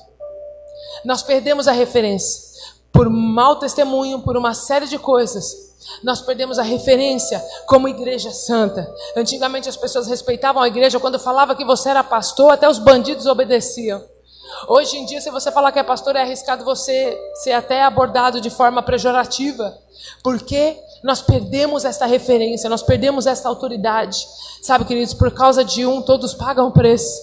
Nós 1.04 1.24
perdemos 1.24 1.68
a 1.68 1.72
referência 1.72 2.44
por 2.92 3.10
mau 3.10 3.56
testemunho, 3.56 4.22
por 4.22 4.38
uma 4.38 4.54
série 4.54 4.86
de 4.86 5.00
coisas. 5.00 5.74
Nós 6.04 6.22
perdemos 6.22 6.60
a 6.60 6.62
referência 6.62 7.44
como 7.66 7.88
igreja 7.88 8.30
santa. 8.30 8.88
Antigamente 9.18 9.68
as 9.68 9.76
pessoas 9.76 10.06
respeitavam 10.06 10.62
a 10.62 10.68
igreja 10.68 11.00
quando 11.00 11.18
falava 11.18 11.56
que 11.56 11.66
você 11.66 11.90
era 11.90 12.04
pastor, 12.04 12.52
até 12.52 12.70
os 12.70 12.78
bandidos 12.78 13.26
obedeciam. 13.26 14.00
Hoje 14.68 14.96
em 14.96 15.06
dia, 15.08 15.20
se 15.20 15.32
você 15.32 15.52
falar 15.52 15.72
que 15.72 15.80
é 15.80 15.84
pastor, 15.84 16.16
é 16.16 16.22
arriscado 16.22 16.64
você 16.64 17.20
ser 17.34 17.54
até 17.54 17.82
abordado 17.82 18.40
de 18.40 18.52
forma 18.52 18.84
pejorativa. 18.84 19.76
Porque 20.24 20.80
nós 21.04 21.22
perdemos 21.22 21.84
essa 21.84 22.06
referência, 22.06 22.70
nós 22.70 22.82
perdemos 22.82 23.28
essa 23.28 23.50
autoridade. 23.50 24.26
Sabe, 24.62 24.86
queridos, 24.86 25.14
por 25.14 25.32
causa 25.32 25.64
de 25.64 25.86
um, 25.86 26.02
todos 26.02 26.34
pagam 26.34 26.72
preço. 26.72 27.22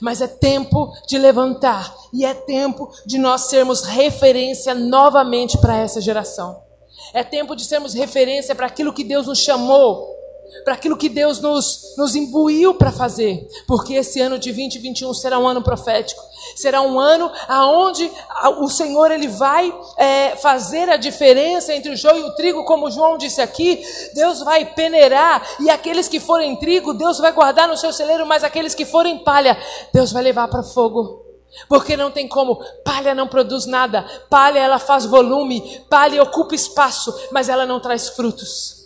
Mas 0.00 0.20
é 0.20 0.26
tempo 0.26 0.92
de 1.06 1.18
levantar 1.18 1.94
e 2.12 2.24
é 2.24 2.34
tempo 2.34 2.90
de 3.04 3.18
nós 3.18 3.42
sermos 3.42 3.82
referência 3.82 4.74
novamente 4.74 5.58
para 5.58 5.76
essa 5.76 6.00
geração. 6.00 6.62
É 7.12 7.24
tempo 7.24 7.56
de 7.56 7.64
sermos 7.64 7.94
referência 7.94 8.54
para 8.54 8.66
aquilo 8.66 8.92
que 8.92 9.04
Deus 9.04 9.26
nos 9.26 9.38
chamou 9.38 10.17
para 10.64 10.74
aquilo 10.74 10.96
que 10.96 11.08
Deus 11.08 11.40
nos, 11.40 11.94
nos 11.96 12.14
imbuiu 12.14 12.74
para 12.74 12.92
fazer, 12.92 13.46
porque 13.66 13.94
esse 13.94 14.20
ano 14.20 14.38
de 14.38 14.52
2021 14.52 15.14
será 15.14 15.38
um 15.38 15.46
ano 15.46 15.62
profético, 15.62 16.22
será 16.56 16.80
um 16.82 16.98
ano 16.98 17.30
aonde 17.48 18.10
o 18.58 18.68
Senhor 18.68 19.10
ele 19.10 19.28
vai 19.28 19.74
é, 19.96 20.36
fazer 20.36 20.88
a 20.88 20.96
diferença 20.96 21.74
entre 21.74 21.92
o 21.92 21.96
joio 21.96 22.26
e 22.26 22.28
o 22.28 22.34
trigo, 22.34 22.64
como 22.64 22.90
João 22.90 23.18
disse 23.18 23.40
aqui, 23.40 23.82
Deus 24.14 24.40
vai 24.40 24.64
peneirar 24.64 25.42
e 25.60 25.70
aqueles 25.70 26.08
que 26.08 26.20
forem 26.20 26.56
trigo, 26.56 26.94
Deus 26.94 27.18
vai 27.18 27.32
guardar 27.32 27.68
no 27.68 27.76
seu 27.76 27.92
celeiro, 27.92 28.26
mas 28.26 28.44
aqueles 28.44 28.74
que 28.74 28.84
forem 28.84 29.18
palha, 29.18 29.56
Deus 29.92 30.12
vai 30.12 30.22
levar 30.22 30.48
para 30.48 30.62
fogo. 30.62 31.26
Porque 31.68 31.96
não 31.96 32.10
tem 32.10 32.28
como, 32.28 32.62
palha 32.84 33.14
não 33.14 33.26
produz 33.26 33.66
nada, 33.66 34.04
palha 34.28 34.58
ela 34.58 34.78
faz 34.78 35.06
volume, 35.06 35.82
palha 35.88 36.22
ocupa 36.22 36.54
espaço, 36.54 37.12
mas 37.32 37.48
ela 37.48 37.66
não 37.66 37.80
traz 37.80 38.10
frutos. 38.10 38.77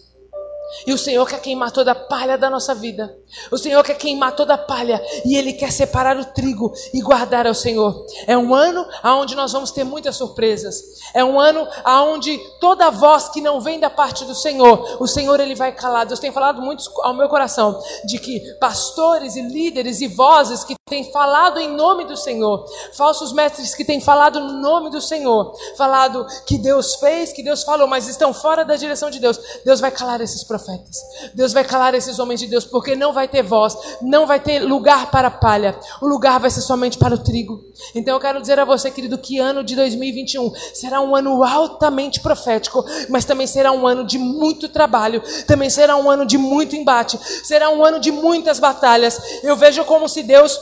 E 0.87 0.93
o 0.93 0.99
Senhor 0.99 1.27
quer 1.27 1.41
queimar 1.41 1.71
toda 1.71 1.93
a 1.93 1.95
palha 1.95 2.39
da 2.39 2.49
nossa 2.49 2.75
vida. 2.75 3.15
O 3.51 3.59
Senhor 3.59 3.83
quer 3.85 3.95
queimar 3.95 4.35
toda 4.35 4.55
a 4.55 4.59
palha. 4.59 5.01
E 5.25 5.37
Ele 5.37 5.53
quer 5.53 5.71
separar 5.71 6.17
o 6.17 6.25
trigo 6.25 6.73
e 6.93 7.01
guardar 7.01 7.47
ao 7.47 7.55
Senhor. 7.55 8.07
É 8.27 8.37
um 8.37 8.55
ano 8.55 8.87
onde 9.05 9.35
nós 9.35 9.53
vamos 9.53 9.71
ter 9.71 9.85
muitas 9.85 10.17
surpresas. 10.17 10.77
É 11.15 11.23
um 11.23 11.39
ano 11.39 11.67
onde 11.87 12.39
toda 12.61 12.91
voz 12.91 13.29
que 13.29 13.41
não 13.41 13.61
vem 13.61 13.79
da 13.79 13.91
parte 13.91 14.25
do 14.25 14.35
Senhor, 14.35 14.99
o 15.01 15.07
Senhor 15.07 15.39
Ele 15.41 15.55
vai 15.55 15.73
calar. 15.73 16.07
Deus 16.07 16.21
tem 16.21 16.33
falado 16.33 16.61
muito 16.61 16.85
ao 17.03 17.15
meu 17.15 17.29
coração 17.29 17.81
de 18.05 18.19
que 18.19 18.41
pastores 18.59 19.37
e 19.37 19.43
líderes 19.43 20.01
e 20.01 20.09
vozes 20.09 20.65
que 20.65 20.75
têm 20.89 21.11
falado 21.11 21.59
em 21.59 21.75
nome 21.75 22.05
do 22.05 22.17
Senhor, 22.17 22.67
falsos 22.93 23.33
mestres 23.33 23.75
que 23.75 23.85
têm 23.85 24.01
falado 24.01 24.41
no 24.41 24.61
nome 24.61 24.91
do 24.91 25.01
Senhor, 25.01 25.55
falado 25.77 26.27
que 26.47 26.59
Deus 26.59 26.97
fez, 26.97 27.33
que 27.33 27.43
Deus 27.43 27.63
falou, 27.63 27.87
mas 27.87 28.09
estão 28.09 28.35
fora 28.35 28.65
da 28.65 28.77
direção 28.77 29.11
de 29.11 29.19
Deus. 29.19 29.39
Deus 29.65 29.81
vai 29.81 29.91
calar 29.91 30.21
esses 30.21 30.45
profetas 30.45 30.62
profetas. 30.63 30.97
Deus 31.35 31.53
vai 31.53 31.65
calar 31.65 31.95
esses 31.95 32.19
homens 32.19 32.41
de 32.41 32.47
Deus, 32.47 32.65
porque 32.65 32.95
não 32.95 33.13
vai 33.13 33.27
ter 33.27 33.43
voz, 33.43 33.77
não 34.01 34.27
vai 34.27 34.39
ter 34.39 34.61
lugar 34.61 35.11
para 35.11 35.29
a 35.29 35.31
palha. 35.31 35.79
O 36.01 36.07
lugar 36.07 36.39
vai 36.39 36.51
ser 36.51 36.61
somente 36.61 36.97
para 36.97 37.15
o 37.15 37.19
trigo. 37.19 37.61
Então 37.95 38.15
eu 38.15 38.21
quero 38.21 38.41
dizer 38.41 38.59
a 38.59 38.65
você, 38.65 38.91
querido, 38.91 39.19
que 39.19 39.39
ano 39.39 39.65
de 39.65 39.75
2021 39.75 40.53
será 40.75 41.01
um 41.01 41.15
ano 41.15 41.43
altamente 41.43 42.21
profético, 42.21 42.85
mas 43.09 43.25
também 43.25 43.47
será 43.47 43.73
um 43.73 43.87
ano 43.87 44.05
de 44.05 44.19
muito 44.19 44.69
trabalho, 44.69 45.23
também 45.47 45.69
será 45.69 45.97
um 45.97 46.11
ano 46.11 46.25
de 46.25 46.39
muito 46.39 46.77
embate, 46.77 47.19
será 47.45 47.69
um 47.71 47.85
ano 47.85 47.99
de 47.99 48.11
muitas 48.11 48.59
batalhas. 48.59 49.21
Eu 49.43 49.57
vejo 49.57 49.85
como 49.85 50.09
se 50.09 50.23
Deus 50.23 50.59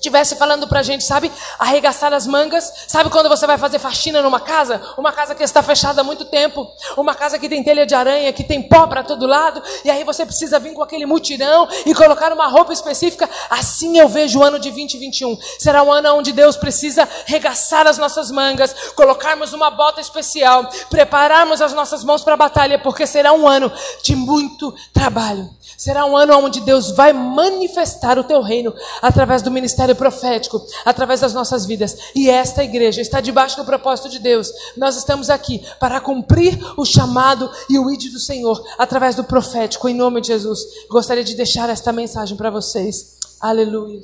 estivesse 0.00 0.34
falando 0.34 0.66
pra 0.66 0.82
gente, 0.82 1.04
sabe, 1.04 1.30
arregaçar 1.58 2.12
as 2.12 2.26
mangas. 2.26 2.72
Sabe 2.88 3.10
quando 3.10 3.28
você 3.28 3.46
vai 3.46 3.58
fazer 3.58 3.78
faxina 3.78 4.22
numa 4.22 4.40
casa? 4.40 4.80
Uma 4.96 5.12
casa 5.12 5.34
que 5.34 5.42
está 5.42 5.62
fechada 5.62 6.00
há 6.00 6.04
muito 6.04 6.24
tempo, 6.24 6.66
uma 6.96 7.14
casa 7.14 7.38
que 7.38 7.48
tem 7.48 7.62
telha 7.62 7.86
de 7.86 7.94
aranha, 7.94 8.32
que 8.32 8.42
tem 8.42 8.62
pó 8.62 8.86
para 8.86 9.04
todo 9.04 9.26
lado, 9.26 9.62
e 9.84 9.90
aí 9.90 10.02
você 10.02 10.24
precisa 10.24 10.58
vir 10.58 10.72
com 10.72 10.82
aquele 10.82 11.04
mutirão 11.04 11.68
e 11.84 11.94
colocar 11.94 12.32
uma 12.32 12.46
roupa 12.46 12.72
específica. 12.72 13.28
Assim 13.50 13.98
eu 13.98 14.08
vejo 14.08 14.40
o 14.40 14.42
ano 14.42 14.58
de 14.58 14.70
2021. 14.70 15.36
Será 15.58 15.82
um 15.82 15.92
ano 15.92 16.14
onde 16.14 16.32
Deus 16.32 16.56
precisa 16.56 17.06
regaçar 17.26 17.86
as 17.86 17.98
nossas 17.98 18.30
mangas, 18.30 18.74
colocarmos 18.94 19.52
uma 19.52 19.70
bota 19.70 20.00
especial, 20.00 20.68
prepararmos 20.88 21.60
as 21.60 21.74
nossas 21.74 22.02
mãos 22.02 22.22
para 22.22 22.34
a 22.34 22.38
batalha, 22.38 22.78
porque 22.78 23.06
será 23.06 23.32
um 23.32 23.46
ano 23.46 23.70
de 24.02 24.16
muito 24.16 24.74
trabalho. 24.94 25.50
Será 25.76 26.04
um 26.04 26.16
ano 26.16 26.38
onde 26.38 26.60
Deus 26.60 26.90
vai 26.90 27.12
manifestar 27.12 28.18
o 28.18 28.24
teu 28.24 28.42
reino 28.42 28.74
através 29.00 29.42
do 29.42 29.50
ministério 29.50 29.89
profético, 29.94 30.64
através 30.84 31.20
das 31.20 31.34
nossas 31.34 31.66
vidas. 31.66 31.96
E 32.14 32.28
esta 32.28 32.62
igreja 32.64 33.00
está 33.00 33.20
debaixo 33.20 33.56
do 33.56 33.64
propósito 33.64 34.08
de 34.08 34.18
Deus. 34.18 34.52
Nós 34.76 34.96
estamos 34.96 35.30
aqui 35.30 35.64
para 35.78 36.00
cumprir 36.00 36.58
o 36.76 36.84
chamado 36.84 37.50
e 37.68 37.78
o 37.78 37.90
ídolo 37.90 38.12
do 38.12 38.20
Senhor 38.20 38.62
através 38.78 39.14
do 39.14 39.24
profético, 39.24 39.88
em 39.88 39.94
nome 39.94 40.20
de 40.20 40.28
Jesus. 40.28 40.60
Gostaria 40.88 41.24
de 41.24 41.34
deixar 41.34 41.68
esta 41.68 41.92
mensagem 41.92 42.36
para 42.36 42.50
vocês. 42.50 43.18
Aleluia. 43.40 44.00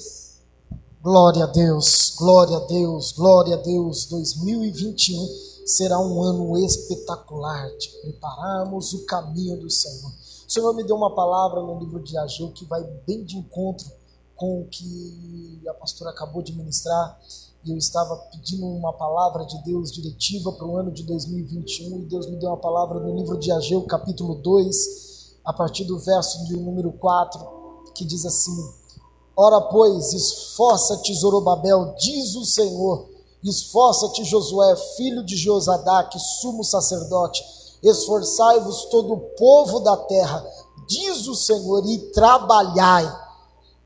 Glória 1.02 1.44
a 1.44 1.46
Deus, 1.46 2.14
glória 2.18 2.56
a 2.56 2.60
Deus, 2.60 3.12
glória 3.12 3.54
a 3.54 3.58
Deus. 3.58 4.06
2021 4.06 5.28
será 5.64 5.98
um 6.00 6.22
ano 6.22 6.58
espetacular 6.58 7.68
de 7.76 7.88
prepararmos 8.00 8.92
o 8.92 9.06
caminho 9.06 9.56
do 9.58 9.70
Senhor. 9.70 10.10
O 10.48 10.52
Senhor 10.52 10.72
me 10.74 10.84
deu 10.84 10.96
uma 10.96 11.14
palavra 11.14 11.60
no 11.60 11.78
livro 11.78 12.02
de 12.02 12.16
Ageu 12.18 12.50
que 12.52 12.64
vai 12.64 12.82
bem 13.06 13.24
de 13.24 13.36
encontro 13.36 13.86
com 14.36 14.60
o 14.60 14.68
que 14.68 15.62
a 15.68 15.74
pastora 15.74 16.10
acabou 16.10 16.42
de 16.42 16.52
ministrar. 16.52 17.18
E 17.64 17.70
eu 17.72 17.76
estava 17.76 18.14
pedindo 18.30 18.64
uma 18.66 18.92
palavra 18.92 19.44
de 19.44 19.60
Deus 19.64 19.90
diretiva 19.90 20.52
para 20.52 20.66
o 20.66 20.76
ano 20.76 20.92
de 20.92 21.02
2021 21.02 22.02
e 22.02 22.04
Deus 22.04 22.28
me 22.28 22.36
deu 22.36 22.50
uma 22.50 22.58
palavra 22.58 23.00
no 23.00 23.16
livro 23.16 23.36
de 23.38 23.50
Ageu, 23.50 23.82
capítulo 23.86 24.36
2, 24.36 25.36
a 25.44 25.52
partir 25.52 25.84
do 25.84 25.98
verso 25.98 26.44
de 26.44 26.56
número 26.56 26.92
4, 26.92 27.40
que 27.94 28.04
diz 28.04 28.24
assim: 28.24 28.54
Ora, 29.36 29.60
pois, 29.62 30.12
esforça-te, 30.12 31.14
Zorobabel, 31.14 31.94
diz 31.98 32.36
o 32.36 32.44
Senhor, 32.44 33.08
esforça-te, 33.42 34.24
Josué, 34.24 34.76
filho 34.96 35.24
de 35.24 35.36
Josadaque, 35.36 36.18
sumo 36.40 36.62
sacerdote, 36.62 37.44
esforçai-vos 37.82 38.86
todo 38.86 39.12
o 39.12 39.20
povo 39.36 39.80
da 39.80 39.96
terra, 39.96 40.44
diz 40.88 41.26
o 41.26 41.34
Senhor, 41.34 41.84
e 41.86 41.98
trabalhai, 42.12 43.25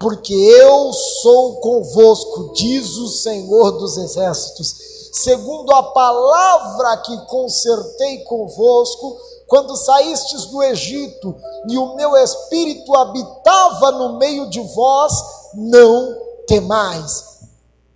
porque 0.01 0.33
eu 0.33 0.91
sou 1.23 1.57
convosco, 1.57 2.55
diz 2.55 2.97
o 2.97 3.09
Senhor 3.09 3.73
dos 3.73 3.99
exércitos, 3.99 4.75
segundo 5.13 5.71
a 5.73 5.83
palavra 5.83 6.97
que 7.03 7.27
consertei 7.27 8.25
convosco, 8.25 9.19
quando 9.47 9.77
saístes 9.77 10.47
do 10.47 10.63
Egito, 10.63 11.37
e 11.69 11.77
o 11.77 11.95
meu 11.97 12.17
espírito 12.17 12.97
habitava 12.97 13.93
no 13.93 14.17
meio 14.17 14.49
de 14.49 14.61
vós, 14.61 15.13
não 15.55 16.17
temais 16.47 17.30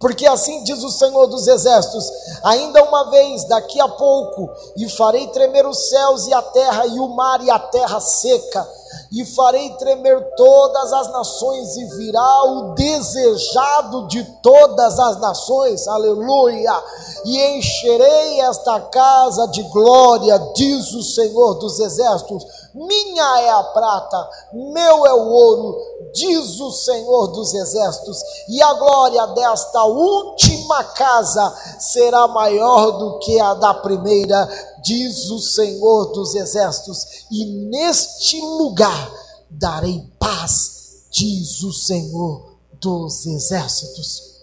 porque 0.04 0.26
assim 0.26 0.62
diz 0.64 0.84
o 0.84 0.90
Senhor 0.90 1.26
dos 1.28 1.46
Exércitos: 1.46 2.12
ainda 2.42 2.84
uma 2.84 3.08
vez, 3.08 3.44
daqui 3.44 3.80
a 3.80 3.88
pouco, 3.88 4.50
e 4.76 4.86
farei 4.86 5.26
tremer 5.28 5.66
os 5.66 5.88
céus 5.88 6.26
e 6.26 6.34
a 6.34 6.42
terra, 6.42 6.84
e 6.88 7.00
o 7.00 7.08
mar 7.08 7.42
e 7.42 7.50
a 7.50 7.58
terra 7.58 7.98
seca, 8.00 8.68
e 9.10 9.24
farei 9.24 9.70
tremer 9.76 10.22
todas 10.36 10.92
as 10.92 11.10
nações, 11.10 11.74
e 11.78 11.86
virá 11.96 12.44
o 12.50 12.74
desejado 12.74 14.06
de 14.06 14.22
todas 14.42 14.98
as 14.98 15.18
nações, 15.22 15.88
aleluia, 15.88 16.84
e 17.24 17.56
encherei 17.56 18.42
esta 18.42 18.78
casa 18.80 19.46
de 19.46 19.62
glória, 19.70 20.38
diz 20.54 20.92
o 20.92 21.02
Senhor 21.02 21.54
dos 21.54 21.80
Exércitos 21.80 22.44
minha 22.74 23.40
é 23.40 23.50
a 23.50 23.62
prata, 23.62 24.28
meu 24.52 25.06
é 25.06 25.14
o 25.14 25.28
ouro, 25.28 25.78
diz 26.14 26.60
o 26.60 26.70
Senhor 26.70 27.26
dos 27.28 27.52
Exércitos, 27.52 28.18
e 28.48 28.62
a 28.62 28.72
glória 28.74 29.26
desta 29.28 29.84
última 29.84 30.84
casa 30.84 31.54
será 31.78 32.26
maior 32.28 32.92
do 32.92 33.18
que 33.18 33.38
a 33.40 33.54
da 33.54 33.74
primeira, 33.74 34.48
diz 34.82 35.30
o 35.30 35.38
Senhor 35.40 36.12
dos 36.12 36.34
Exércitos, 36.34 37.26
e 37.30 37.44
neste 37.68 38.40
lugar 38.40 39.12
darei 39.50 40.00
paz, 40.18 41.04
diz 41.10 41.62
o 41.62 41.72
Senhor 41.72 42.54
dos 42.80 43.26
Exércitos. 43.26 44.34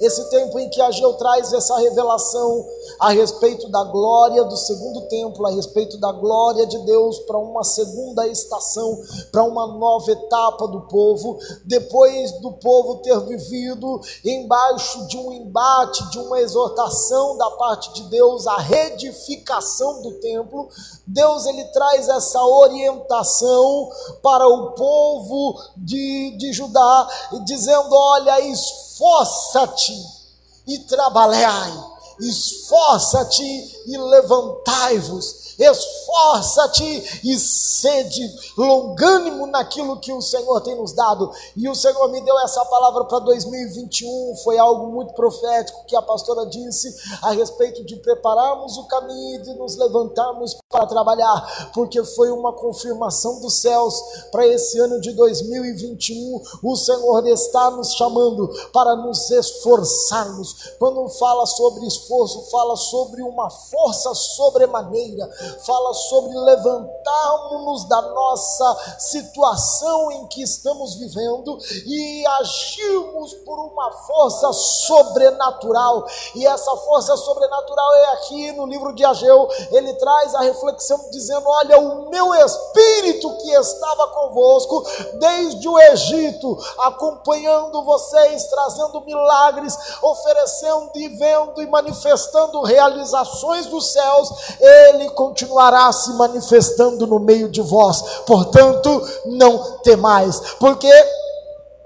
Esse 0.00 0.30
tempo 0.30 0.58
em 0.58 0.70
que 0.70 0.80
Ageu 0.80 1.12
traz 1.14 1.52
essa 1.52 1.76
revelação 1.78 2.66
a 3.00 3.10
respeito 3.10 3.66
da 3.70 3.82
glória 3.84 4.44
do 4.44 4.56
segundo 4.56 5.08
templo, 5.08 5.46
a 5.46 5.50
respeito 5.50 5.96
da 5.96 6.12
glória 6.12 6.66
de 6.66 6.78
Deus 6.80 7.18
para 7.20 7.38
uma 7.38 7.64
segunda 7.64 8.28
estação, 8.28 9.00
para 9.32 9.42
uma 9.42 9.66
nova 9.66 10.12
etapa 10.12 10.68
do 10.68 10.82
povo, 10.82 11.38
depois 11.64 12.32
do 12.40 12.52
povo 12.52 12.96
ter 12.96 13.18
vivido 13.20 14.00
embaixo 14.22 15.06
de 15.06 15.16
um 15.16 15.32
embate, 15.32 16.10
de 16.10 16.18
uma 16.18 16.40
exortação 16.40 17.38
da 17.38 17.50
parte 17.52 17.90
de 17.94 18.02
Deus, 18.10 18.46
a 18.46 18.58
reedificação 18.58 20.02
do 20.02 20.12
templo, 20.20 20.68
Deus 21.06 21.46
ele 21.46 21.64
traz 21.66 22.06
essa 22.08 22.44
orientação 22.44 23.90
para 24.22 24.46
o 24.46 24.72
povo 24.72 25.58
de, 25.76 26.36
de 26.36 26.52
Judá, 26.52 27.08
dizendo: 27.44 27.94
olha, 27.94 28.40
esforça-te 28.40 30.20
e 30.66 30.78
trabalhai, 30.80 31.72
esforça-te 32.20 33.79
e 33.90 33.98
levantai-vos, 33.98 35.56
esforça-te 35.58 37.20
e 37.24 37.36
sede 37.38 38.22
longânimo 38.56 39.46
naquilo 39.48 39.98
que 39.98 40.12
o 40.12 40.22
Senhor 40.22 40.60
tem 40.60 40.76
nos 40.76 40.92
dado. 40.92 41.30
E 41.56 41.68
o 41.68 41.74
Senhor 41.74 42.08
me 42.08 42.20
deu 42.20 42.38
essa 42.40 42.64
palavra 42.66 43.04
para 43.04 43.18
2021, 43.18 44.36
foi 44.44 44.58
algo 44.58 44.86
muito 44.92 45.12
profético 45.14 45.84
que 45.86 45.96
a 45.96 46.02
pastora 46.02 46.46
disse 46.46 46.94
a 47.20 47.32
respeito 47.32 47.84
de 47.84 47.96
prepararmos 47.96 48.76
o 48.76 48.86
caminho 48.86 49.40
e 49.40 49.42
de 49.42 49.54
nos 49.54 49.76
levantarmos 49.76 50.56
para 50.70 50.86
trabalhar, 50.86 51.70
porque 51.74 52.02
foi 52.04 52.30
uma 52.30 52.52
confirmação 52.52 53.40
dos 53.40 53.60
céus 53.60 54.00
para 54.30 54.46
esse 54.46 54.78
ano 54.78 55.00
de 55.00 55.12
2021. 55.12 56.42
O 56.62 56.76
Senhor 56.76 57.26
está 57.26 57.70
nos 57.72 57.92
chamando 57.94 58.48
para 58.72 58.94
nos 58.94 59.28
esforçarmos. 59.30 60.74
Quando 60.78 61.08
fala 61.08 61.44
sobre 61.44 61.86
esforço, 61.86 62.48
fala 62.50 62.76
sobre 62.76 63.22
uma 63.22 63.50
força 63.50 63.79
sobremaneira, 64.14 65.28
fala 65.64 65.94
sobre 65.94 66.36
levantarmos 66.36 67.84
da 67.88 68.02
nossa 68.02 68.96
situação 68.98 70.12
em 70.12 70.26
que 70.28 70.42
estamos 70.42 70.94
vivendo 70.94 71.58
e 71.86 72.26
agirmos 72.40 73.34
por 73.34 73.58
uma 73.58 73.90
força 74.06 74.52
sobrenatural. 74.52 76.06
E 76.34 76.46
essa 76.46 76.76
força 76.76 77.16
sobrenatural 77.16 77.94
é 77.94 78.06
aqui 78.12 78.52
no 78.52 78.66
livro 78.66 78.94
de 78.94 79.04
Ageu, 79.04 79.48
ele 79.70 79.94
traz 79.94 80.34
a 80.34 80.40
reflexão 80.40 81.10
dizendo: 81.10 81.48
Olha, 81.48 81.78
o 81.78 82.10
meu 82.10 82.34
espírito 82.34 83.36
que 83.38 83.50
estava 83.52 84.08
convosco 84.08 84.84
desde 85.14 85.68
o 85.68 85.78
Egito, 85.78 86.58
acompanhando 86.78 87.82
vocês, 87.84 88.44
trazendo 88.46 89.00
milagres, 89.02 89.76
oferecendo 90.02 90.90
e 90.94 91.08
vendo 91.08 91.62
e 91.62 91.66
manifestando 91.66 92.62
realizações 92.62 93.59
dos 93.66 93.92
céus, 93.92 94.30
ele 94.60 95.10
continuará 95.10 95.92
se 95.92 96.12
manifestando 96.14 97.06
no 97.06 97.18
meio 97.18 97.48
de 97.48 97.60
vós. 97.60 98.02
Portanto, 98.26 99.02
não 99.26 99.78
temais, 99.82 100.40
porque 100.58 100.90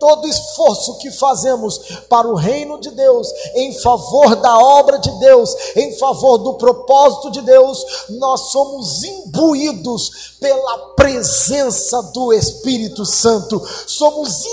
todo 0.05 0.29
esforço 0.29 0.99
que 0.99 1.11
fazemos 1.11 1.79
para 2.11 2.29
o 2.29 2.35
reino 2.35 2.79
de 2.79 2.91
Deus, 2.91 3.27
em 3.55 3.73
favor 3.81 4.37
da 4.37 4.59
obra 4.59 4.99
de 4.99 5.11
Deus, 5.19 5.55
em 5.75 5.97
favor 5.97 6.37
do 6.37 6.55
propósito 6.55 7.31
de 7.31 7.41
Deus, 7.41 7.83
nós 8.11 8.53
somos 8.53 9.03
imbuídos 9.03 10.37
pela 10.39 10.79
presença 10.95 12.03
do 12.03 12.35
Espírito 12.35 13.07
Santo, 13.07 13.63
somos 13.87 14.45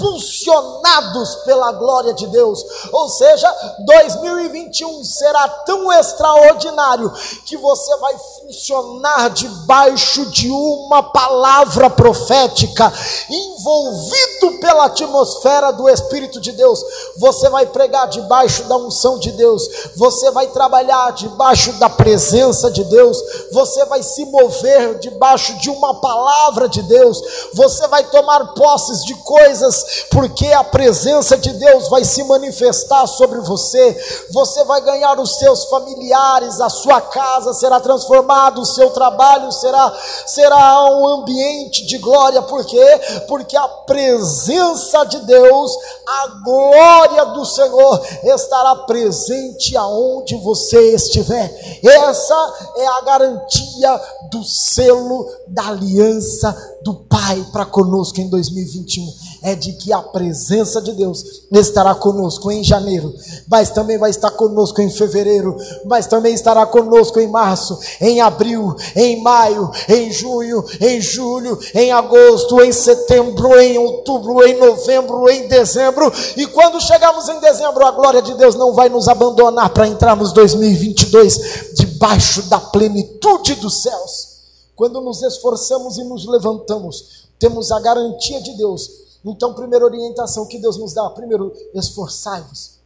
impulsionados 0.00 1.36
pela 1.44 1.72
glória 1.72 2.14
de 2.14 2.26
Deus. 2.26 2.64
Ou 2.90 3.08
seja, 3.08 3.54
2021 3.80 5.04
será 5.04 5.46
tão 5.66 5.92
extraordinário 5.92 7.12
que 7.44 7.56
você 7.56 7.96
vai 7.98 8.14
funcionar 8.40 9.30
debaixo 9.30 10.26
de 10.30 10.50
uma 10.50 11.02
palavra 11.02 11.90
profética, 11.90 12.92
envolvido 13.30 14.58
pela 14.60 14.86
atmosfera 14.86 15.70
do 15.70 15.88
Espírito 15.88 16.40
de 16.40 16.52
Deus. 16.52 16.82
Você 17.18 17.48
vai 17.50 17.66
pregar 17.66 18.08
debaixo 18.08 18.64
da 18.64 18.76
unção 18.76 19.18
de 19.18 19.30
Deus, 19.32 19.68
você 19.96 20.30
vai 20.30 20.46
trabalhar 20.48 21.12
debaixo 21.12 21.72
da 21.74 21.88
presença 21.88 22.70
de 22.70 22.84
Deus, 22.84 23.18
você 23.52 23.84
vai 23.84 24.02
se 24.02 24.24
mover 24.24 24.98
debaixo 24.98 25.58
de 25.58 25.68
uma 25.68 26.00
palavra 26.00 26.68
de 26.68 26.82
Deus, 26.82 27.20
você 27.52 27.86
vai 27.88 28.04
tomar 28.04 28.54
posses 28.54 29.04
de 29.04 29.14
coisas 29.14 29.89
porque 30.10 30.46
a 30.52 30.64
presença 30.64 31.36
de 31.36 31.52
Deus 31.52 31.88
vai 31.88 32.04
se 32.04 32.22
manifestar 32.24 33.06
sobre 33.06 33.40
você. 33.40 34.26
Você 34.32 34.64
vai 34.64 34.80
ganhar 34.80 35.18
os 35.18 35.38
seus 35.38 35.64
familiares, 35.64 36.60
a 36.60 36.68
sua 36.68 37.00
casa 37.00 37.52
será 37.54 37.80
transformada, 37.80 38.60
o 38.60 38.66
seu 38.66 38.90
trabalho 38.90 39.50
será 39.52 39.92
será 40.26 40.84
um 40.84 41.08
ambiente 41.08 41.86
de 41.86 41.98
glória. 41.98 42.42
Por 42.42 42.64
quê? 42.64 43.00
Porque 43.28 43.56
a 43.56 43.68
presença 43.68 45.04
de 45.04 45.18
Deus, 45.20 45.72
a 46.06 46.26
glória 46.44 47.24
do 47.26 47.44
Senhor 47.44 48.00
estará 48.24 48.76
presente 48.86 49.76
aonde 49.76 50.36
você 50.36 50.94
estiver. 50.94 51.80
Essa 51.82 52.54
é 52.76 52.86
a 52.86 53.00
garantia 53.02 54.00
do 54.30 54.44
selo 54.44 55.28
da 55.48 55.68
aliança 55.68 56.54
do 56.82 56.94
Pai 56.94 57.44
para 57.52 57.66
conosco 57.66 58.20
em 58.20 58.28
2021 58.28 59.29
é 59.42 59.54
de 59.54 59.72
que 59.72 59.92
a 59.92 60.02
presença 60.02 60.80
de 60.80 60.92
Deus 60.92 61.42
estará 61.50 61.94
conosco 61.94 62.50
em 62.50 62.62
janeiro, 62.62 63.14
mas 63.48 63.70
também 63.70 63.98
vai 63.98 64.10
estar 64.10 64.30
conosco 64.32 64.80
em 64.80 64.90
fevereiro, 64.90 65.56
mas 65.86 66.06
também 66.06 66.34
estará 66.34 66.66
conosco 66.66 67.18
em 67.18 67.28
março, 67.28 67.78
em 68.00 68.20
abril, 68.20 68.74
em 68.94 69.22
maio, 69.22 69.70
em 69.88 70.12
junho, 70.12 70.64
em 70.80 71.00
julho, 71.00 71.58
em 71.74 71.90
agosto, 71.92 72.60
em 72.60 72.72
setembro, 72.72 73.58
em 73.58 73.78
outubro, 73.78 74.46
em 74.46 74.58
novembro, 74.58 75.28
em 75.30 75.48
dezembro. 75.48 76.12
E 76.36 76.46
quando 76.48 76.80
chegarmos 76.80 77.28
em 77.28 77.40
dezembro, 77.40 77.84
a 77.86 77.90
glória 77.90 78.22
de 78.22 78.34
Deus 78.34 78.54
não 78.54 78.72
vai 78.72 78.88
nos 78.88 79.08
abandonar 79.08 79.70
para 79.70 79.88
entrarmos 79.88 80.32
2022 80.32 81.74
debaixo 81.74 82.42
da 82.42 82.60
plenitude 82.60 83.54
dos 83.56 83.82
céus. 83.82 84.30
Quando 84.76 85.00
nos 85.00 85.22
esforçamos 85.22 85.98
e 85.98 86.04
nos 86.04 86.26
levantamos, 86.26 87.28
temos 87.38 87.70
a 87.70 87.80
garantia 87.80 88.40
de 88.40 88.56
Deus 88.56 89.09
então, 89.24 89.54
primeira 89.54 89.84
orientação 89.84 90.46
que 90.46 90.58
Deus 90.58 90.78
nos 90.78 90.94
dá: 90.94 91.08
primeiro, 91.10 91.52
esforçai-vos. 91.74 92.80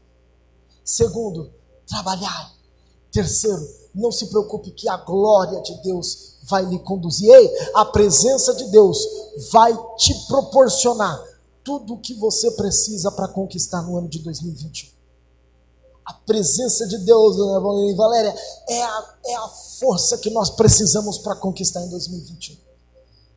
Segundo, 0.85 1.51
trabalhai. 1.87 2.53
Terceiro, 3.11 3.67
não 3.95 4.11
se 4.11 4.27
preocupe 4.27 4.73
que 4.73 4.89
a 4.89 4.97
glória 4.97 5.61
de 5.63 5.75
Deus 5.83 6.35
vai 6.43 6.65
lhe 6.65 6.79
conduzir. 6.81 7.33
Ei, 7.33 7.51
a 7.77 7.85
presença 7.85 8.55
de 8.55 8.67
Deus 8.67 8.99
vai 9.53 9.73
te 9.97 10.13
proporcionar 10.27 11.23
tudo 11.63 11.95
o 11.95 12.01
que 12.01 12.15
você 12.15 12.51
precisa 12.51 13.11
para 13.13 13.29
conquistar 13.29 13.83
no 13.83 13.97
ano 13.97 14.09
de 14.09 14.19
2021. 14.19 14.93
A 16.05 16.13
presença 16.13 16.87
de 16.87 16.99
Deus, 16.99 17.37
Dona 17.37 17.61
Valéria, 17.61 18.35
é 18.69 18.83
a, 18.83 19.15
é 19.27 19.35
a 19.37 19.49
força 19.49 20.19
que 20.19 20.29
nós 20.29 20.51
precisamos 20.51 21.17
para 21.17 21.35
conquistar 21.37 21.83
em 21.83 21.89
2021. 21.89 22.64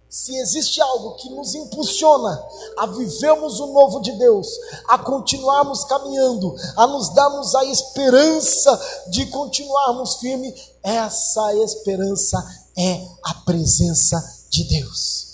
Se 0.09 0.35
existe 0.37 0.81
algo 0.81 1.15
que 1.15 1.29
nos 1.29 1.53
impulsiona 1.53 2.41
a 2.77 2.85
vivermos 2.87 3.59
o 3.59 3.67
novo 3.67 3.99
de 3.99 4.13
Deus, 4.13 4.47
a 4.87 4.97
continuarmos 4.97 5.83
caminhando, 5.83 6.55
a 6.77 6.87
nos 6.87 7.13
darmos 7.13 7.53
a 7.53 7.65
esperança 7.65 9.03
de 9.09 9.25
continuarmos 9.25 10.15
firme, 10.15 10.53
essa 10.81 11.53
esperança 11.55 12.37
é 12.77 13.05
a 13.23 13.33
presença 13.45 14.17
de 14.49 14.63
Deus. 14.63 15.26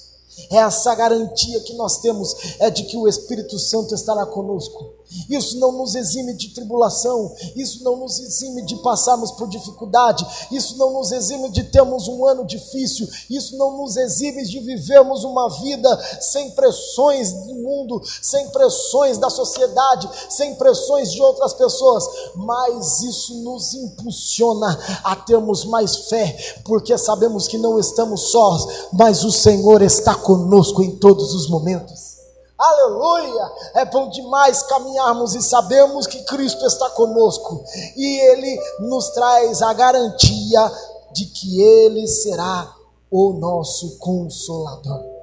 Essa 0.54 0.94
garantia 0.94 1.60
que 1.62 1.74
nós 1.74 1.98
temos 1.98 2.36
é 2.60 2.70
de 2.70 2.84
que 2.84 2.96
o 2.96 3.08
Espírito 3.08 3.58
Santo 3.58 3.96
estará 3.96 4.24
conosco. 4.24 4.94
Isso 5.30 5.60
não 5.60 5.72
nos 5.72 5.94
exime 5.94 6.34
de 6.34 6.50
tribulação, 6.50 7.34
isso 7.56 7.84
não 7.84 7.98
nos 7.98 8.20
exime 8.20 8.64
de 8.64 8.76
passarmos 8.78 9.32
por 9.32 9.48
dificuldade, 9.48 10.26
isso 10.52 10.76
não 10.78 10.92
nos 10.92 11.12
exime 11.12 11.50
de 11.50 11.64
termos 11.64 12.08
um 12.08 12.26
ano 12.26 12.46
difícil, 12.46 13.08
isso 13.30 13.56
não 13.58 13.78
nos 13.78 13.96
exime 13.96 14.44
de 14.44 14.60
vivermos 14.60 15.24
uma 15.24 15.50
vida 15.62 16.20
sem 16.20 16.52
pressões 16.52 17.32
do 17.32 17.54
mundo, 17.54 18.02
sem 18.22 18.50
pressões 18.50 19.18
da 19.20 19.30
sociedade, 19.30 20.10
sem 20.30 20.56
pressões 20.56 21.12
de 21.12 21.22
outras 21.22 21.54
pessoas, 21.54 22.08
mas 22.36 23.02
isso 23.02 23.36
nos 23.44 23.74
impulsiona 23.76 24.80
a 25.04 25.16
termos 25.16 25.64
mais 25.66 25.96
fé, 26.08 26.36
porque 26.64 26.98
sabemos 26.98 27.48
que 27.48 27.58
não 27.58 27.80
estamos 27.80 28.32
sós, 28.32 28.88
mas 28.92 29.24
o 29.24 29.32
Senhor 29.32 29.82
está 29.82 30.16
conosco 30.16 30.43
em 30.82 30.96
todos 30.98 31.34
os 31.34 31.50
momentos. 31.50 32.14
Aleluia! 32.58 33.52
É 33.76 33.86
bom 33.86 34.10
demais 34.10 34.62
caminharmos 34.64 35.36
e 35.36 35.42
sabemos 35.42 36.08
que 36.08 36.24
Cristo 36.24 36.66
está 36.66 36.90
conosco 36.92 37.64
e 37.98 38.20
Ele 38.32 38.60
nos 38.82 39.10
traz 39.10 39.62
a 39.62 39.74
garantia 39.74 40.72
de 41.12 41.26
que 41.26 41.62
Ele 41.62 42.08
será 42.08 42.74
o 43.12 43.34
nosso 43.34 43.98
consolador. 44.00 45.14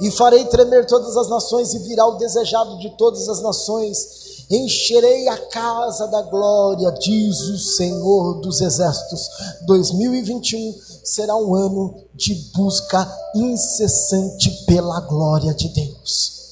E 0.00 0.10
farei 0.10 0.44
tremer 0.46 0.84
todas 0.86 1.16
as 1.16 1.28
nações, 1.28 1.74
e 1.74 1.78
virá 1.78 2.04
o 2.06 2.16
desejado 2.16 2.76
de 2.78 2.90
todas 2.96 3.28
as 3.28 3.40
nações, 3.40 4.21
Encherei 4.50 5.28
a 5.28 5.36
casa 5.48 6.06
da 6.08 6.22
glória, 6.22 6.90
diz 6.92 7.40
o 7.40 7.58
Senhor 7.58 8.40
dos 8.40 8.60
Exércitos. 8.60 9.28
2021 9.66 10.80
será 11.04 11.36
um 11.36 11.54
ano 11.54 12.04
de 12.14 12.34
busca 12.54 13.06
incessante 13.34 14.64
pela 14.66 15.00
glória 15.00 15.54
de 15.54 15.68
Deus. 15.68 16.50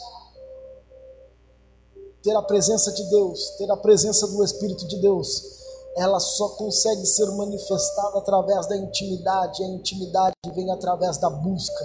Ter 2.23 2.37
a 2.37 2.43
presença 2.43 2.93
de 2.93 3.03
Deus, 3.05 3.51
ter 3.57 3.71
a 3.71 3.77
presença 3.77 4.27
do 4.27 4.45
Espírito 4.45 4.87
de 4.87 4.97
Deus, 4.97 5.60
ela 5.97 6.21
só 6.21 6.51
consegue 6.51 7.05
ser 7.05 7.27
manifestada 7.33 8.19
através 8.19 8.67
da 8.69 8.77
intimidade. 8.77 9.63
A 9.63 9.69
intimidade 9.69 10.35
vem 10.55 10.71
através 10.71 11.19
da 11.19 11.29
busca. 11.29 11.85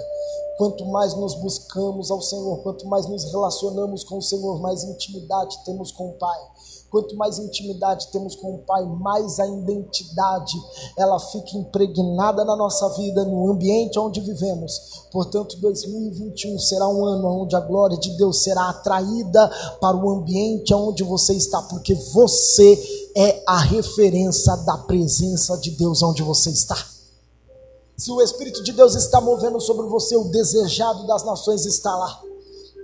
Quanto 0.58 0.86
mais 0.86 1.14
nos 1.14 1.34
buscamos 1.34 2.10
ao 2.10 2.22
Senhor, 2.22 2.62
quanto 2.62 2.86
mais 2.86 3.06
nos 3.06 3.24
relacionamos 3.30 4.04
com 4.04 4.18
o 4.18 4.22
Senhor, 4.22 4.60
mais 4.60 4.84
intimidade 4.84 5.62
temos 5.64 5.92
com 5.92 6.10
o 6.10 6.18
Pai. 6.18 6.40
Quanto 6.90 7.16
mais 7.16 7.38
intimidade 7.38 8.08
temos 8.12 8.36
com 8.36 8.54
o 8.54 8.58
Pai, 8.58 8.84
mais 8.84 9.38
a 9.40 9.46
identidade 9.46 10.54
ela 10.96 11.18
fica 11.18 11.56
impregnada 11.56 12.44
na 12.44 12.56
nossa 12.56 12.88
vida, 12.90 13.24
no 13.24 13.50
ambiente 13.50 13.98
onde 13.98 14.20
vivemos. 14.20 15.06
Portanto, 15.10 15.56
2021 15.58 16.58
será 16.58 16.88
um 16.88 17.04
ano 17.04 17.42
onde 17.42 17.56
a 17.56 17.60
glória 17.60 17.98
de 17.98 18.16
Deus 18.16 18.42
será 18.42 18.68
atraída 18.68 19.50
para 19.80 19.96
o 19.96 20.10
ambiente 20.10 20.72
onde 20.72 21.02
você 21.02 21.34
está, 21.34 21.60
porque 21.62 21.94
você 21.94 23.10
é 23.16 23.42
a 23.46 23.58
referência 23.58 24.54
da 24.58 24.78
presença 24.78 25.56
de 25.58 25.70
Deus 25.72 26.02
onde 26.02 26.22
você 26.22 26.50
está. 26.50 26.76
Se 27.96 28.10
o 28.10 28.20
Espírito 28.20 28.62
de 28.62 28.72
Deus 28.72 28.94
está 28.94 29.20
movendo 29.20 29.58
sobre 29.58 29.86
você, 29.86 30.16
o 30.16 30.24
desejado 30.24 31.06
das 31.06 31.24
nações 31.24 31.64
está 31.64 31.96
lá. 31.96 32.25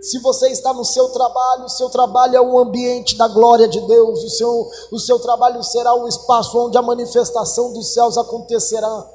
Se 0.02 0.18
você 0.18 0.48
está 0.48 0.74
no 0.74 0.84
seu 0.84 1.10
trabalho, 1.10 1.66
o 1.66 1.68
seu 1.68 1.88
trabalho 1.88 2.36
é 2.36 2.40
o 2.40 2.58
ambiente 2.58 3.16
da 3.16 3.28
glória 3.28 3.68
de 3.68 3.80
Deus, 3.82 4.24
o 4.24 4.30
seu, 4.30 4.70
o 4.90 4.98
seu 4.98 5.20
trabalho 5.20 5.62
será 5.62 5.94
o 5.94 6.08
espaço 6.08 6.58
onde 6.58 6.76
a 6.76 6.82
manifestação 6.82 7.72
dos 7.72 7.94
céus 7.94 8.18
acontecerá. 8.18 9.06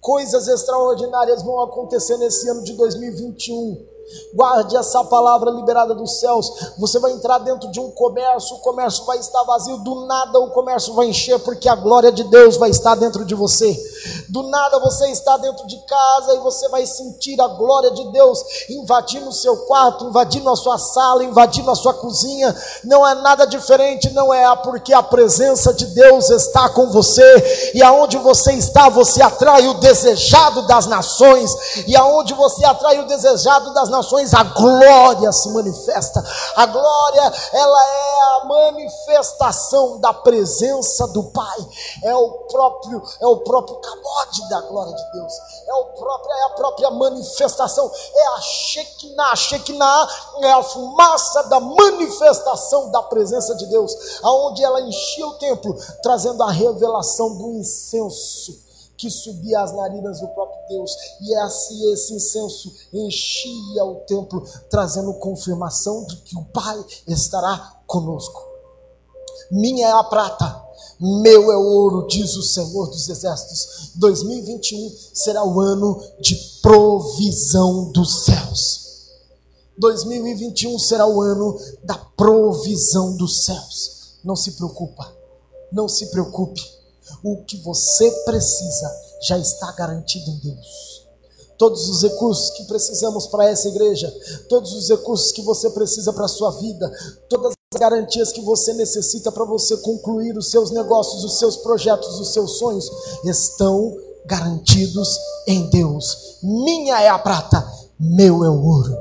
Coisas 0.00 0.48
extraordinárias 0.48 1.42
vão 1.42 1.60
acontecer 1.60 2.16
nesse 2.16 2.48
ano 2.48 2.64
de 2.64 2.72
2021. 2.72 3.86
Guarde 4.34 4.74
essa 4.74 5.04
palavra 5.04 5.50
liberada 5.50 5.94
dos 5.94 6.18
céus. 6.18 6.50
Você 6.78 6.98
vai 6.98 7.12
entrar 7.12 7.38
dentro 7.38 7.70
de 7.70 7.78
um 7.78 7.90
comércio, 7.90 8.56
o 8.56 8.60
comércio 8.60 9.04
vai 9.04 9.18
estar 9.18 9.42
vazio, 9.42 9.76
do 9.78 10.06
nada 10.06 10.38
o 10.38 10.50
comércio 10.50 10.94
vai 10.94 11.08
encher, 11.08 11.38
porque 11.40 11.68
a 11.68 11.76
glória 11.76 12.10
de 12.10 12.24
Deus 12.24 12.56
vai 12.56 12.70
estar 12.70 12.94
dentro 12.94 13.24
de 13.26 13.34
você. 13.34 13.78
Do 14.28 14.44
nada 14.44 14.78
você 14.78 15.10
está 15.10 15.36
dentro 15.36 15.66
de 15.66 15.78
casa 15.86 16.34
e 16.34 16.38
você 16.38 16.68
vai 16.68 16.86
sentir 16.86 17.40
a 17.40 17.48
glória 17.48 17.90
de 17.90 18.10
Deus 18.12 18.42
invadindo 18.70 19.28
o 19.28 19.32
seu 19.32 19.56
quarto, 19.66 20.06
invadindo 20.06 20.48
a 20.50 20.56
sua 20.56 20.78
sala, 20.78 21.24
invadindo 21.24 21.70
a 21.70 21.74
sua 21.74 21.94
cozinha. 21.94 22.54
Não 22.84 23.06
é 23.06 23.14
nada 23.16 23.46
diferente, 23.46 24.12
não 24.12 24.32
é 24.32 24.42
porque 24.56 24.92
a 24.92 25.02
presença 25.02 25.72
de 25.72 25.86
Deus 25.86 26.30
está 26.30 26.68
com 26.68 26.90
você 26.90 27.72
e 27.74 27.82
aonde 27.82 28.18
você 28.18 28.52
está, 28.52 28.88
você 28.88 29.22
atrai 29.22 29.66
o 29.68 29.74
desejado 29.74 30.66
das 30.66 30.86
nações, 30.86 31.86
e 31.86 31.96
aonde 31.96 32.34
você 32.34 32.64
atrai 32.64 33.00
o 33.00 33.06
desejado 33.06 33.72
das 33.72 33.88
nações, 33.88 34.34
a 34.34 34.42
glória 34.42 35.32
se 35.32 35.48
manifesta. 35.50 36.22
A 36.56 36.66
glória, 36.66 37.32
ela 37.52 37.84
é 37.84 38.20
a 38.22 38.44
manifestação 38.44 39.98
da 40.00 40.12
presença 40.12 41.06
do 41.08 41.24
Pai. 41.24 41.66
É 42.04 42.14
o 42.14 42.30
próprio, 42.50 43.02
é 43.20 43.26
o 43.26 43.38
próprio 43.38 43.76
cabode 43.92 44.48
da 44.48 44.60
glória 44.62 44.94
de 44.94 45.12
Deus. 45.12 45.32
É, 45.66 45.74
o 45.74 45.84
próprio, 45.86 46.32
é 46.32 46.42
a 46.44 46.50
própria 46.50 46.90
manifestação. 46.90 47.90
É 48.14 48.26
a 48.28 48.40
Shekinah. 48.40 49.36
Shekinah 49.36 50.08
é 50.42 50.52
a 50.52 50.62
fumaça 50.62 51.42
da 51.44 51.60
manifestação 51.60 52.90
da 52.90 53.02
presença 53.02 53.54
de 53.54 53.66
Deus, 53.66 53.94
aonde 54.22 54.64
ela 54.64 54.80
enchia 54.80 55.26
o 55.26 55.34
templo, 55.34 55.76
trazendo 56.02 56.42
a 56.42 56.50
revelação 56.50 57.36
do 57.36 57.52
incenso 57.52 58.72
que 58.96 59.10
subia 59.10 59.60
às 59.60 59.72
narinas 59.72 60.20
do 60.20 60.28
próprio 60.28 60.60
Deus, 60.68 60.94
e 61.20 61.34
assim 61.38 61.92
esse 61.92 62.14
incenso 62.14 62.72
enchia 62.92 63.84
o 63.84 63.96
templo, 64.06 64.44
trazendo 64.70 65.12
confirmação 65.14 66.04
de 66.04 66.16
que 66.18 66.38
o 66.38 66.44
Pai 66.44 66.84
estará 67.08 67.80
conosco. 67.84 68.51
Minha 69.50 69.88
é 69.88 69.92
a 69.92 70.04
prata, 70.04 70.62
meu 71.00 71.50
é 71.50 71.56
o 71.56 71.64
ouro, 71.64 72.06
diz 72.06 72.36
o 72.36 72.42
Senhor 72.42 72.88
dos 72.88 73.08
Exércitos. 73.08 73.90
2021 73.96 74.96
será 75.12 75.44
o 75.44 75.60
ano 75.60 76.00
de 76.20 76.36
provisão 76.62 77.90
dos 77.90 78.24
céus. 78.24 78.82
2021 79.78 80.78
será 80.78 81.06
o 81.06 81.20
ano 81.20 81.58
da 81.82 81.96
provisão 81.96 83.16
dos 83.16 83.44
céus. 83.44 84.18
Não 84.24 84.36
se 84.36 84.52
preocupa, 84.52 85.12
não 85.72 85.88
se 85.88 86.06
preocupe 86.06 86.62
o 87.22 87.44
que 87.44 87.56
você 87.58 88.10
precisa 88.24 88.90
já 89.22 89.38
está 89.38 89.70
garantido 89.72 90.30
em 90.30 90.38
Deus. 90.38 91.02
Todos 91.56 91.88
os 91.88 92.02
recursos 92.02 92.50
que 92.50 92.64
precisamos 92.64 93.26
para 93.26 93.48
essa 93.48 93.68
igreja, 93.68 94.12
todos 94.48 94.72
os 94.72 94.88
recursos 94.88 95.30
que 95.32 95.42
você 95.42 95.70
precisa 95.70 96.12
para 96.12 96.24
a 96.24 96.28
sua 96.28 96.50
vida, 96.52 96.90
todas 97.28 97.52
as 97.72 97.80
garantias 97.80 98.32
que 98.32 98.42
você 98.42 98.74
necessita 98.74 99.32
para 99.32 99.44
você 99.44 99.76
concluir 99.78 100.36
os 100.36 100.50
seus 100.50 100.70
negócios, 100.70 101.24
os 101.24 101.38
seus 101.38 101.56
projetos, 101.56 102.20
os 102.20 102.32
seus 102.32 102.58
sonhos, 102.58 102.90
estão 103.24 103.96
garantidos 104.26 105.08
em 105.46 105.68
Deus. 105.70 106.38
Minha 106.42 107.00
é 107.00 107.08
a 107.08 107.18
prata, 107.18 107.66
meu 107.98 108.44
é 108.44 108.50
o 108.50 108.64
ouro. 108.64 108.94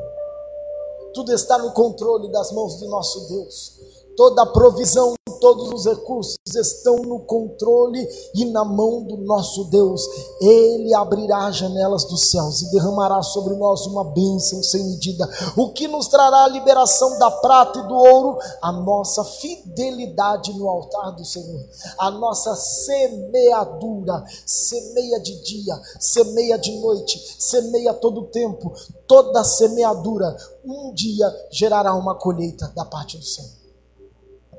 Tudo 1.14 1.34
está 1.34 1.58
no 1.58 1.72
controle 1.72 2.32
das 2.32 2.52
mãos 2.52 2.78
do 2.78 2.88
nosso 2.88 3.28
Deus. 3.28 3.74
Toda 4.16 4.44
a 4.44 4.46
provisão 4.46 5.14
todos 5.42 5.72
os 5.72 5.86
recursos 5.86 6.38
estão 6.56 6.98
no 6.98 7.22
controle 7.22 8.08
e 8.36 8.46
na 8.46 8.64
mão 8.64 9.04
do 9.04 9.18
nosso 9.18 9.66
Deus. 9.66 10.08
Ele 10.40 10.94
abrirá 10.94 11.48
as 11.48 11.58
janelas 11.58 12.06
dos 12.06 12.30
céus 12.30 12.62
e 12.62 12.72
derramará 12.72 13.22
sobre 13.24 13.56
nós 13.56 13.86
uma 13.88 14.06
bênção 14.06 14.62
sem 14.62 14.84
medida. 14.86 15.28
O 15.58 15.74
que 15.74 15.88
nos 15.88 16.08
trará 16.08 16.46
a 16.46 16.50
liberação 16.50 17.18
da 17.18 17.32
prata 17.32 17.80
e 17.80 17.88
do 17.88 17.96
ouro? 17.96 18.38
A 18.62 18.72
nossa 18.72 19.24
fidelidade 19.24 20.54
no 20.54 20.70
altar 20.70 21.12
do 21.16 21.26
Senhor, 21.26 21.66
a 21.98 22.12
nossa 22.12 22.56
semeadura. 22.56 24.24
Semeia 24.46 25.20
de 25.20 25.42
dia, 25.42 25.82
semeia 26.00 26.58
de 26.58 26.80
noite, 26.80 27.36
semeia 27.40 27.94
todo 27.94 28.22
o 28.22 28.28
tempo. 28.28 28.72
Toda 29.08 29.44
semeadura 29.44 30.38
um 30.64 30.94
dia 30.94 31.28
gerará 31.50 31.96
uma 31.96 32.14
colheita 32.16 32.72
da 32.76 32.86
parte 32.86 33.18
do 33.18 33.26
Senhor. 33.26 33.61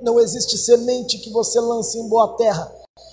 Não 0.02 0.18
existe 0.18 0.58
semente 0.58 1.18
que 1.18 1.30
você 1.30 1.60
lance 1.60 1.96
em 1.96 2.08
boa 2.08 2.36
terra 2.36 2.70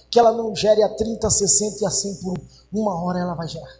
que 0.09 0.19
ela 0.19 0.31
não 0.31 0.55
gere 0.55 0.81
a 0.81 0.89
30, 0.89 1.29
60 1.29 1.83
e 1.83 1.85
assim 1.85 2.15
por 2.15 2.33
uma 2.73 3.03
hora 3.03 3.19
ela 3.19 3.35
vai 3.35 3.47
gerar. 3.47 3.77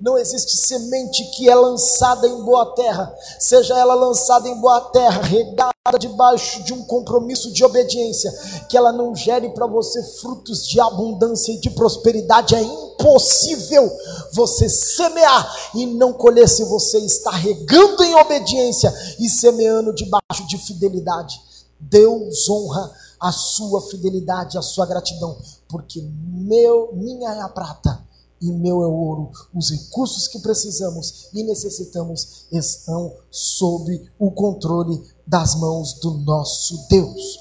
Não 0.00 0.18
existe 0.18 0.56
semente 0.56 1.24
que 1.36 1.48
é 1.48 1.54
lançada 1.54 2.26
em 2.26 2.42
boa 2.44 2.74
terra, 2.74 3.12
seja 3.38 3.76
ela 3.78 3.94
lançada 3.94 4.48
em 4.48 4.60
boa 4.60 4.80
terra, 4.80 5.22
regada 5.22 5.72
debaixo 5.98 6.62
de 6.62 6.72
um 6.72 6.84
compromisso 6.84 7.52
de 7.52 7.64
obediência, 7.64 8.30
que 8.68 8.76
ela 8.76 8.92
não 8.92 9.14
gere 9.14 9.50
para 9.50 9.66
você 9.66 10.00
frutos 10.20 10.66
de 10.66 10.80
abundância 10.80 11.52
e 11.52 11.60
de 11.60 11.70
prosperidade. 11.70 12.54
É 12.54 12.62
impossível 12.62 13.90
você 14.32 14.68
semear 14.68 15.72
e 15.74 15.86
não 15.86 16.12
colher 16.12 16.48
se 16.48 16.64
você 16.64 16.98
está 16.98 17.30
regando 17.30 18.04
em 18.04 18.14
obediência 18.14 18.92
e 19.18 19.28
semeando 19.28 19.92
debaixo 19.92 20.46
de 20.48 20.58
fidelidade. 20.58 21.47
Deus 21.80 22.48
honra 22.48 22.92
a 23.20 23.32
sua 23.32 23.80
fidelidade, 23.82 24.58
a 24.58 24.62
sua 24.62 24.86
gratidão, 24.86 25.36
porque 25.68 26.00
meu, 26.00 26.94
minha 26.94 27.30
é 27.34 27.40
a 27.40 27.48
prata 27.48 28.06
e 28.40 28.50
meu 28.52 28.82
é 28.82 28.86
o 28.86 28.92
ouro. 28.92 29.30
Os 29.54 29.70
recursos 29.70 30.28
que 30.28 30.38
precisamos 30.38 31.28
e 31.34 31.42
necessitamos 31.42 32.46
estão 32.52 33.12
sob 33.30 34.10
o 34.18 34.30
controle 34.30 35.02
das 35.26 35.54
mãos 35.56 35.94
do 35.94 36.14
nosso 36.18 36.86
Deus. 36.88 37.38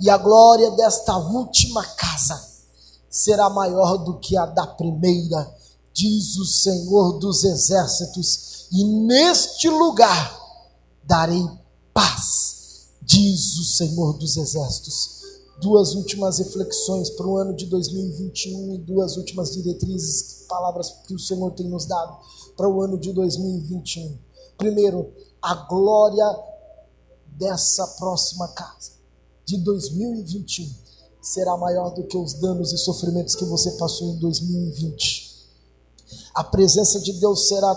E 0.00 0.10
a 0.10 0.18
glória 0.18 0.70
desta 0.72 1.16
última 1.16 1.84
casa 1.84 2.52
será 3.08 3.48
maior 3.48 3.98
do 3.98 4.18
que 4.18 4.36
a 4.36 4.46
da 4.46 4.66
primeira, 4.66 5.54
diz 5.92 6.36
o 6.36 6.44
Senhor 6.44 7.18
dos 7.18 7.44
exércitos, 7.44 8.66
e 8.72 8.84
neste 8.84 9.68
lugar 9.68 10.40
darei 11.04 11.46
paz 11.92 12.51
diz 13.02 13.58
o 13.58 13.64
Senhor 13.64 14.12
dos 14.14 14.36
Exércitos. 14.36 15.22
Duas 15.60 15.94
últimas 15.94 16.38
reflexões 16.38 17.10
para 17.10 17.26
o 17.26 17.36
ano 17.36 17.54
de 17.54 17.66
2021 17.66 18.74
e 18.74 18.78
duas 18.78 19.16
últimas 19.16 19.52
diretrizes, 19.52 20.44
palavras 20.48 20.90
que 21.06 21.14
o 21.14 21.18
Senhor 21.18 21.50
tem 21.52 21.68
nos 21.68 21.86
dado 21.86 22.16
para 22.56 22.68
o 22.68 22.80
ano 22.82 22.98
de 22.98 23.12
2021. 23.12 24.18
Primeiro, 24.56 25.12
a 25.40 25.54
glória 25.54 26.26
dessa 27.26 27.86
próxima 27.98 28.48
casa 28.48 28.92
de 29.44 29.56
2021 29.58 30.70
será 31.20 31.56
maior 31.56 31.90
do 31.94 32.04
que 32.04 32.16
os 32.16 32.34
danos 32.34 32.72
e 32.72 32.78
sofrimentos 32.78 33.34
que 33.34 33.44
você 33.44 33.72
passou 33.72 34.14
em 34.14 34.18
2020. 34.18 35.32
A 36.34 36.44
presença 36.44 37.00
de 37.00 37.12
Deus 37.14 37.46
será 37.48 37.74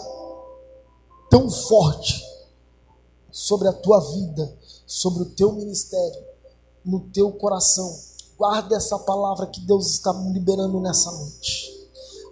tão 1.29 1.49
forte 1.49 2.23
sobre 3.31 3.67
a 3.67 3.73
tua 3.73 3.99
vida 3.99 4.57
sobre 4.85 5.23
o 5.23 5.29
teu 5.31 5.51
ministério, 5.53 6.23
no 6.83 6.99
teu 6.99 7.31
coração. 7.31 7.93
Guarda 8.37 8.75
essa 8.75 8.99
palavra 8.99 9.47
que 9.47 9.61
Deus 9.61 9.91
está 9.91 10.11
liberando 10.11 10.79
nessa 10.79 11.11
noite. 11.11 11.73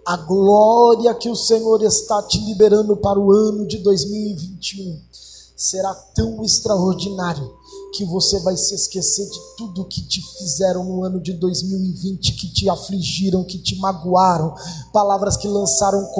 A 0.06 0.16
glória 0.18 1.14
que 1.14 1.30
o 1.30 1.36
Senhor 1.36 1.82
está 1.82 2.22
te 2.22 2.38
liberando 2.38 2.96
para 2.96 3.18
o 3.18 3.32
ano 3.32 3.66
de 3.66 3.78
2021 3.78 5.00
será 5.56 5.94
tão 5.94 6.44
extraordinário 6.44 7.53
que 7.94 8.04
você 8.04 8.40
vai 8.40 8.56
se 8.56 8.74
esquecer 8.74 9.24
de 9.24 9.38
tudo 9.56 9.84
que 9.86 10.02
te 10.02 10.20
fizeram 10.20 10.82
no 10.84 11.04
ano 11.04 11.20
de 11.20 11.32
2020, 11.34 12.32
que 12.32 12.52
te 12.52 12.68
afligiram, 12.68 13.44
que 13.44 13.56
te 13.58 13.78
magoaram, 13.78 14.54
palavras 14.92 15.36
que 15.36 15.46
lançaram 15.46 16.10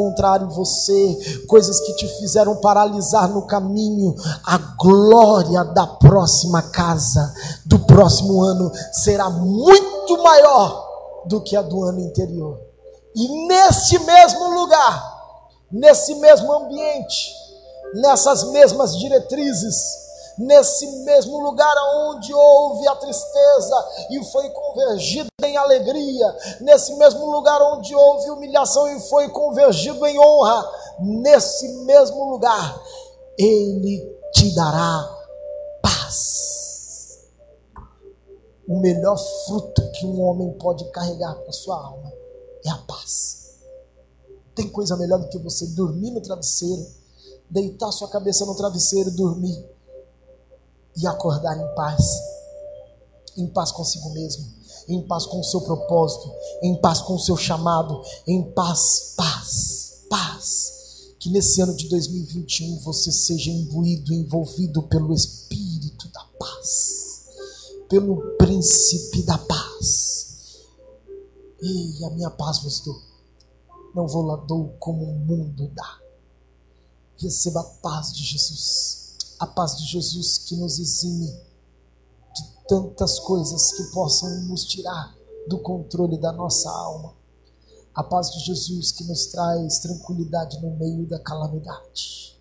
em 0.42 0.48
você, 0.48 1.42
coisas 1.48 1.80
que 1.80 1.94
te 1.94 2.06
fizeram 2.18 2.56
paralisar 2.60 3.28
no 3.28 3.42
caminho. 3.42 4.14
A 4.44 4.56
glória 4.78 5.64
da 5.64 5.86
próxima 5.86 6.62
casa, 6.62 7.34
do 7.66 7.80
próximo 7.80 8.42
ano, 8.42 8.70
será 8.92 9.28
muito 9.28 10.22
maior 10.22 11.24
do 11.26 11.40
que 11.40 11.56
a 11.56 11.62
do 11.62 11.82
ano 11.82 12.06
anterior. 12.06 12.56
E 13.16 13.46
neste 13.48 13.98
mesmo 13.98 14.60
lugar, 14.60 15.14
nesse 15.72 16.14
mesmo 16.16 16.52
ambiente, 16.52 17.32
nessas 17.94 18.44
mesmas 18.50 18.96
diretrizes, 18.96 20.03
nesse 20.38 20.86
mesmo 21.04 21.38
lugar 21.42 21.74
onde 21.96 22.32
houve 22.32 22.86
a 22.88 22.96
tristeza 22.96 23.88
e 24.10 24.24
foi 24.24 24.50
convergido 24.50 25.28
em 25.42 25.56
alegria, 25.56 26.36
nesse 26.60 26.94
mesmo 26.96 27.30
lugar 27.30 27.60
onde 27.62 27.94
houve 27.94 28.30
humilhação 28.30 28.88
e 28.88 29.00
foi 29.08 29.28
convergido 29.28 30.04
em 30.06 30.18
honra, 30.18 30.70
nesse 30.98 31.68
mesmo 31.84 32.30
lugar, 32.30 32.82
Ele 33.38 34.00
te 34.32 34.54
dará 34.54 35.08
paz. 35.82 37.18
O 38.66 38.80
melhor 38.80 39.16
fruto 39.46 39.90
que 39.92 40.06
um 40.06 40.22
homem 40.22 40.52
pode 40.54 40.84
carregar 40.90 41.34
para 41.34 41.52
sua 41.52 41.76
alma 41.76 42.12
é 42.64 42.70
a 42.70 42.78
paz. 42.78 43.58
Tem 44.54 44.68
coisa 44.68 44.96
melhor 44.96 45.18
do 45.18 45.28
que 45.28 45.38
você 45.38 45.66
dormir 45.66 46.12
no 46.12 46.20
travesseiro, 46.20 46.86
deitar 47.50 47.92
sua 47.92 48.08
cabeça 48.08 48.46
no 48.46 48.56
travesseiro 48.56 49.10
e 49.10 49.16
dormir 49.16 49.73
e 50.96 51.06
acordar 51.06 51.56
em 51.58 51.74
paz, 51.74 52.04
em 53.36 53.46
paz 53.48 53.72
consigo 53.72 54.10
mesmo, 54.10 54.46
em 54.88 55.02
paz 55.06 55.26
com 55.26 55.40
o 55.40 55.44
seu 55.44 55.60
propósito, 55.62 56.30
em 56.62 56.80
paz 56.80 57.00
com 57.00 57.14
o 57.14 57.18
seu 57.18 57.36
chamado, 57.36 58.02
em 58.26 58.42
paz, 58.52 59.14
paz, 59.16 60.04
paz. 60.08 61.14
Que 61.18 61.30
nesse 61.30 61.60
ano 61.60 61.74
de 61.74 61.88
2021 61.88 62.80
você 62.80 63.10
seja 63.10 63.50
imbuído, 63.50 64.12
envolvido 64.12 64.82
pelo 64.82 65.14
Espírito 65.14 66.08
da 66.08 66.24
paz, 66.38 67.26
pelo 67.88 68.36
príncipe 68.36 69.22
da 69.22 69.38
paz. 69.38 70.58
Ei, 71.62 72.04
a 72.04 72.10
minha 72.10 72.30
paz 72.30 72.58
vos 72.58 72.80
dou, 72.80 73.00
não 73.94 74.06
vou 74.06 74.22
lá 74.22 74.36
dou 74.36 74.74
como 74.78 75.02
o 75.02 75.18
mundo 75.18 75.68
dá. 75.74 75.98
Receba 77.16 77.60
a 77.60 77.64
paz 77.64 78.12
de 78.12 78.22
Jesus 78.22 79.03
a 79.44 79.46
paz 79.46 79.76
de 79.76 79.84
Jesus 79.84 80.38
que 80.38 80.56
nos 80.56 80.78
exime 80.78 81.26
de 81.26 82.66
tantas 82.66 83.20
coisas 83.20 83.72
que 83.74 83.82
possam 83.92 84.30
nos 84.46 84.64
tirar 84.64 85.14
do 85.46 85.58
controle 85.58 86.16
da 86.16 86.32
nossa 86.32 86.70
alma. 86.70 87.14
A 87.94 88.02
paz 88.02 88.30
de 88.30 88.40
Jesus 88.40 88.90
que 88.92 89.04
nos 89.04 89.26
traz 89.26 89.80
tranquilidade 89.80 90.58
no 90.62 90.74
meio 90.78 91.06
da 91.06 91.18
calamidade. 91.18 92.33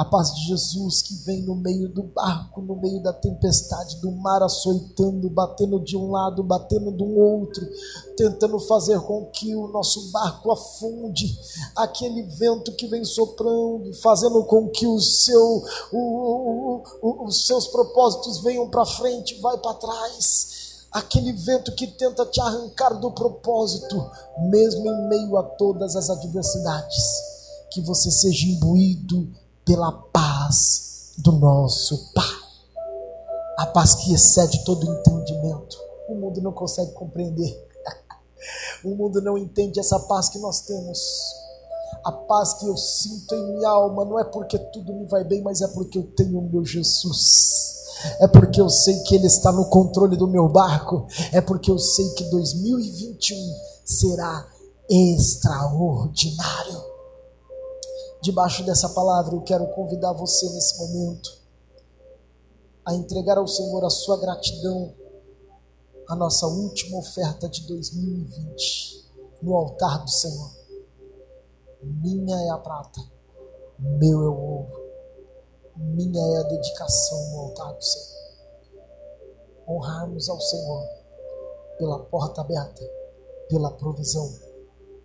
A 0.00 0.04
paz 0.06 0.32
de 0.34 0.46
Jesus 0.46 1.02
que 1.02 1.14
vem 1.26 1.42
no 1.42 1.54
meio 1.54 1.86
do 1.86 2.04
barco, 2.04 2.62
no 2.62 2.74
meio 2.74 3.02
da 3.02 3.12
tempestade, 3.12 4.00
do 4.00 4.10
mar 4.10 4.42
açoitando, 4.42 5.28
batendo 5.28 5.78
de 5.78 5.94
um 5.94 6.10
lado, 6.10 6.42
batendo 6.42 6.90
do 6.90 7.04
outro, 7.04 7.62
tentando 8.16 8.58
fazer 8.60 8.98
com 9.02 9.26
que 9.26 9.54
o 9.54 9.68
nosso 9.68 10.10
barco 10.10 10.50
afunde. 10.50 11.38
Aquele 11.76 12.22
vento 12.22 12.72
que 12.76 12.86
vem 12.86 13.04
soprando, 13.04 13.92
fazendo 14.02 14.42
com 14.44 14.70
que 14.70 14.86
o 14.86 14.98
seu, 14.98 15.62
o, 15.92 15.98
o, 15.98 16.82
o, 17.02 17.26
os 17.26 17.46
seus 17.46 17.66
propósitos 17.66 18.40
venham 18.42 18.70
para 18.70 18.86
frente, 18.86 19.38
vai 19.42 19.58
para 19.58 19.74
trás 19.74 20.86
aquele 20.90 21.32
vento 21.32 21.74
que 21.74 21.86
tenta 21.86 22.24
te 22.24 22.40
arrancar 22.40 22.98
do 22.98 23.12
propósito, 23.12 24.10
mesmo 24.48 24.90
em 24.90 25.08
meio 25.10 25.36
a 25.36 25.42
todas 25.42 25.94
as 25.94 26.08
adversidades. 26.08 27.04
Que 27.70 27.82
você 27.82 28.10
seja 28.10 28.46
imbuído 28.46 29.28
pela 29.64 29.92
paz 29.92 31.12
do 31.18 31.32
nosso 31.32 32.12
Pai. 32.14 32.40
A 33.58 33.66
paz 33.66 33.94
que 33.94 34.14
excede 34.14 34.64
todo 34.64 34.90
entendimento. 34.90 35.76
O 36.08 36.14
mundo 36.14 36.40
não 36.40 36.52
consegue 36.52 36.92
compreender. 36.92 37.68
O 38.82 38.94
mundo 38.94 39.20
não 39.20 39.36
entende 39.36 39.78
essa 39.78 40.00
paz 40.00 40.30
que 40.30 40.38
nós 40.38 40.62
temos. 40.62 40.98
A 42.02 42.10
paz 42.10 42.54
que 42.54 42.66
eu 42.66 42.74
sinto 42.78 43.34
em 43.34 43.56
minha 43.56 43.68
alma 43.68 44.06
não 44.06 44.18
é 44.18 44.24
porque 44.24 44.58
tudo 44.58 44.94
me 44.94 45.04
vai 45.04 45.22
bem, 45.22 45.42
mas 45.42 45.60
é 45.60 45.68
porque 45.68 45.98
eu 45.98 46.04
tenho 46.04 46.38
o 46.38 46.50
meu 46.50 46.64
Jesus. 46.64 47.74
É 48.18 48.26
porque 48.26 48.58
eu 48.58 48.70
sei 48.70 49.00
que 49.00 49.14
Ele 49.14 49.26
está 49.26 49.52
no 49.52 49.66
controle 49.66 50.16
do 50.16 50.26
meu 50.26 50.48
barco. 50.48 51.06
É 51.30 51.42
porque 51.42 51.70
eu 51.70 51.78
sei 51.78 52.08
que 52.14 52.24
2021 52.30 53.36
será 53.84 54.48
extraordinário 54.88 56.89
debaixo 58.20 58.64
dessa 58.64 58.88
palavra, 58.90 59.34
eu 59.34 59.42
quero 59.42 59.66
convidar 59.68 60.12
você 60.12 60.48
nesse 60.50 60.78
momento 60.78 61.40
a 62.84 62.94
entregar 62.94 63.38
ao 63.38 63.46
Senhor 63.46 63.84
a 63.84 63.90
sua 63.90 64.18
gratidão, 64.18 64.94
a 66.08 66.16
nossa 66.16 66.46
última 66.46 66.98
oferta 66.98 67.48
de 67.48 67.66
2020 67.66 69.08
no 69.42 69.56
altar 69.56 70.02
do 70.02 70.10
Senhor. 70.10 70.50
Minha 71.82 72.36
é 72.36 72.50
a 72.50 72.58
prata, 72.58 73.00
meu 73.78 74.22
é 74.22 74.28
o 74.28 74.38
ouro, 74.38 74.90
minha 75.76 76.20
é 76.20 76.36
a 76.38 76.42
dedicação 76.42 77.30
no 77.30 77.40
altar 77.40 77.74
do 77.74 77.82
Senhor. 77.82 78.20
Honrarmos 79.68 80.28
ao 80.28 80.40
Senhor 80.40 80.84
pela 81.78 81.98
porta 82.00 82.42
aberta, 82.42 82.82
pela 83.48 83.70
provisão, 83.70 84.30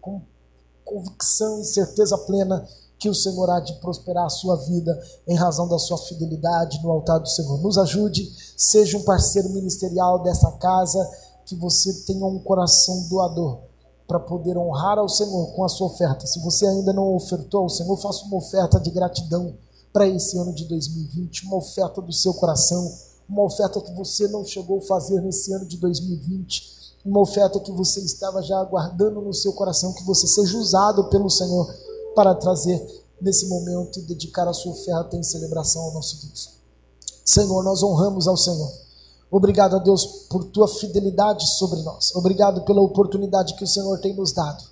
convicção 0.85 1.61
e 1.61 1.65
certeza 1.65 2.19
plena 2.19 2.67
que 3.01 3.09
o 3.09 3.15
Senhor 3.15 3.49
há 3.49 3.61
de 3.61 3.73
prosperar 3.81 4.27
a 4.27 4.31
sua 4.31 4.57
vida 4.57 4.97
em 5.27 5.35
razão 5.35 5.67
da 5.67 5.79
sua 5.79 5.97
fidelidade 5.97 6.83
no 6.83 6.91
altar 6.91 7.19
do 7.19 7.29
Senhor. 7.29 7.59
Nos 7.63 7.79
ajude, 7.79 8.31
seja 8.55 8.99
um 8.99 9.03
parceiro 9.03 9.49
ministerial 9.49 10.23
dessa 10.23 10.53
casa, 10.53 11.11
que 11.47 11.57
você 11.57 12.05
tenha 12.05 12.27
um 12.27 12.39
coração 12.39 13.09
doador 13.09 13.59
para 14.07 14.21
poder 14.21 14.59
honrar 14.59 14.99
ao 14.99 15.09
Senhor 15.09 15.47
com 15.53 15.65
a 15.65 15.69
sua 15.69 15.87
oferta. 15.87 16.27
Se 16.27 16.41
você 16.41 16.67
ainda 16.67 16.93
não 16.93 17.15
ofertou 17.15 17.63
ao 17.63 17.71
Senhor, 17.71 17.97
faça 17.97 18.23
uma 18.27 18.37
oferta 18.37 18.79
de 18.79 18.91
gratidão 18.91 19.55
para 19.93 20.07
esse 20.07 20.37
ano 20.37 20.53
de 20.53 20.67
2020, 20.67 21.47
uma 21.47 21.57
oferta 21.57 22.03
do 22.03 22.13
seu 22.13 22.35
coração, 22.35 22.87
uma 23.27 23.45
oferta 23.45 23.81
que 23.81 23.95
você 23.95 24.29
não 24.29 24.45
chegou 24.45 24.79
a 24.79 24.83
fazer 24.83 25.23
nesse 25.23 25.51
ano 25.55 25.65
de 25.65 25.79
2020, 25.79 26.81
uma 27.07 27.21
oferta 27.21 27.59
que 27.61 27.73
você 27.73 28.01
estava 28.01 28.43
já 28.43 28.59
aguardando 28.59 29.23
no 29.23 29.33
seu 29.33 29.55
coração, 29.55 29.95
que 29.95 30.05
você 30.05 30.27
seja 30.27 30.59
usado 30.59 31.09
pelo 31.09 31.31
Senhor 31.31 31.67
para 32.21 32.35
trazer 32.35 32.79
nesse 33.19 33.49
momento, 33.49 34.03
dedicar 34.03 34.47
a 34.47 34.53
sua 34.53 34.73
oferta 34.73 35.17
em 35.17 35.23
celebração 35.23 35.81
ao 35.85 35.95
nosso 35.95 36.27
Deus. 36.27 36.51
Senhor, 37.25 37.65
nós 37.65 37.83
honramos 37.83 38.29
ao 38.29 38.37
Senhor. 38.37 38.71
Obrigado 39.31 39.77
a 39.77 39.79
Deus 39.79 40.05
por 40.29 40.45
tua 40.45 40.69
fidelidade 40.69 41.47
sobre 41.57 41.81
nós. 41.81 42.15
Obrigado 42.15 42.61
pela 42.67 42.83
oportunidade 42.83 43.55
que 43.55 43.65
o 43.65 43.67
Senhor 43.67 43.99
tem 44.01 44.15
nos 44.15 44.33
dado. 44.33 44.63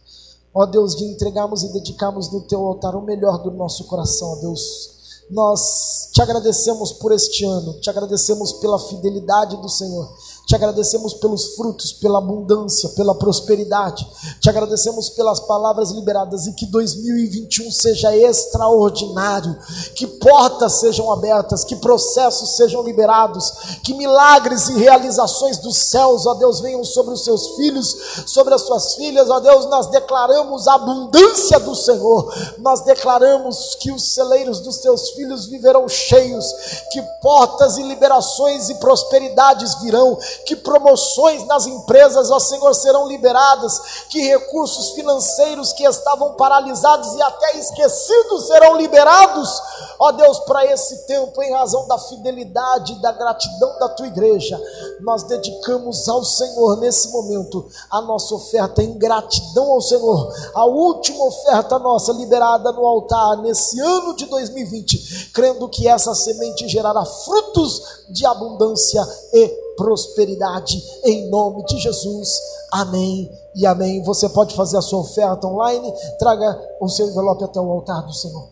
Ó 0.53 0.67
Deus, 0.67 0.95
de 0.95 1.07
entregarmos 1.07 1.63
e 1.63 1.73
dedicarmos 1.73 2.31
no 2.31 2.43
teu 2.43 2.67
altar 2.67 2.95
o 2.95 3.01
melhor 3.01 3.43
do 3.43 3.51
nosso 3.51 3.85
coração, 3.85 4.33
ó 4.33 4.37
Deus. 4.37 4.99
Nós 5.31 6.11
te 6.13 6.21
agradecemos 6.21 6.93
por 6.93 7.13
este 7.13 7.47
ano, 7.47 7.81
te 7.81 7.89
agradecemos 7.89 8.53
pela 8.55 8.79
fidelidade 8.79 9.57
do 9.57 9.71
Senhor, 9.71 10.07
te 10.49 10.55
agradecemos 10.55 11.13
pelos 11.13 11.55
frutos, 11.57 11.93
pela 11.93 12.17
abundância, 12.17 12.89
pela 12.97 13.15
prosperidade. 13.15 14.09
Te 14.41 14.49
agradecemos 14.49 15.11
pelas 15.11 15.41
palavras 15.41 15.91
liberadas 15.91 16.47
e 16.47 16.55
que 16.55 16.65
2021 16.65 17.71
seja 17.71 18.17
extraordinário. 18.17 19.55
Que 19.95 20.07
portas 20.07 20.81
sejam 20.81 21.13
abertas, 21.13 21.65
que 21.65 21.77
processos 21.77 22.57
sejam 22.57 22.83
liberados, 22.83 23.53
que 23.85 23.93
milagres 23.93 24.71
e 24.71 24.79
realizações 24.79 25.59
dos 25.59 25.77
céus, 25.91 26.25
ó 26.25 26.33
Deus, 26.33 26.61
venham 26.61 26.83
sobre 26.83 27.13
os 27.13 27.25
seus 27.25 27.49
filhos, 27.49 27.95
sobre 28.27 28.55
as 28.55 28.63
suas 28.63 28.95
filhas. 28.95 29.29
Ó 29.29 29.41
Deus, 29.41 29.67
nós 29.67 29.89
declaramos 29.89 30.67
a 30.67 30.77
abundância 30.77 31.61
do 31.61 31.75
Senhor. 31.75 32.35
Nós 32.57 32.81
declaramos 32.81 33.75
que 33.75 33.93
os 33.93 34.15
celeiros 34.15 34.61
dos 34.61 34.79
teus 34.79 35.11
filhos 35.11 35.45
viverão 35.45 35.87
cheios, 35.87 36.47
que 36.91 37.03
portas 37.21 37.77
e 37.77 37.83
liberações 37.83 38.71
e 38.71 38.77
prosperidades 38.77 39.75
virão 39.83 40.17
que 40.47 40.57
promoções 40.57 41.47
nas 41.47 41.67
empresas, 41.67 42.31
ó 42.31 42.39
Senhor, 42.39 42.75
serão 42.75 43.07
liberadas, 43.07 44.07
que 44.09 44.21
recursos 44.21 44.91
financeiros 44.91 45.73
que 45.73 45.85
estavam 45.85 46.35
paralisados 46.35 47.15
e 47.15 47.23
até 47.23 47.59
esquecidos 47.59 48.47
serão 48.47 48.77
liberados, 48.77 49.63
ó 49.99 50.13
Deus, 50.13 50.39
para 50.41 50.65
esse 50.67 51.07
tempo, 51.07 51.43
em 51.43 51.53
razão 51.53 51.87
da 51.87 51.99
fidelidade 51.99 52.93
e 52.93 53.03
da 53.03 53.13
gratidão 53.13 53.79
da 53.79 53.89
tua 53.89 54.07
igreja. 54.07 54.61
Nós 55.01 55.23
dedicamos 55.25 56.09
ao 56.09 56.25
Senhor 56.25 56.77
nesse 56.79 57.11
momento 57.11 57.67
a 57.91 58.01
nossa 58.01 58.35
oferta 58.35 58.83
em 58.83 58.99
gratidão 58.99 59.73
ao 59.73 59.81
Senhor, 59.81 60.33
a 60.55 60.65
última 60.65 61.25
oferta 61.25 61.79
nossa 61.79 62.13
liberada 62.13 62.73
no 62.73 62.87
altar 62.87 63.39
nesse 63.39 63.81
ano 63.81 64.15
de 64.15 64.27
2020, 64.27 65.31
crendo 65.33 65.69
que 65.69 65.89
essa 65.89 66.15
semente 66.15 66.69
gerará 66.69 67.05
frutos 67.05 68.05
de 68.09 68.25
abundância 68.27 69.07
e 69.33 69.68
prosperidade 69.79 70.77
em 71.05 71.31
nome 71.31 71.65
de 71.65 71.79
Jesus. 71.79 72.29
Amém 72.73 73.31
e 73.55 73.65
amém. 73.65 74.03
Você 74.03 74.29
pode 74.29 74.55
fazer 74.55 74.77
a 74.77 74.83
sua 74.83 74.99
oferta 74.99 75.47
online, 75.47 75.91
traga 76.19 76.77
o 76.81 76.89
seu 76.89 77.09
envelope 77.09 77.45
até 77.45 77.61
o 77.61 77.71
altar 77.71 78.05
do 78.05 78.13
Senhor. 78.13 78.51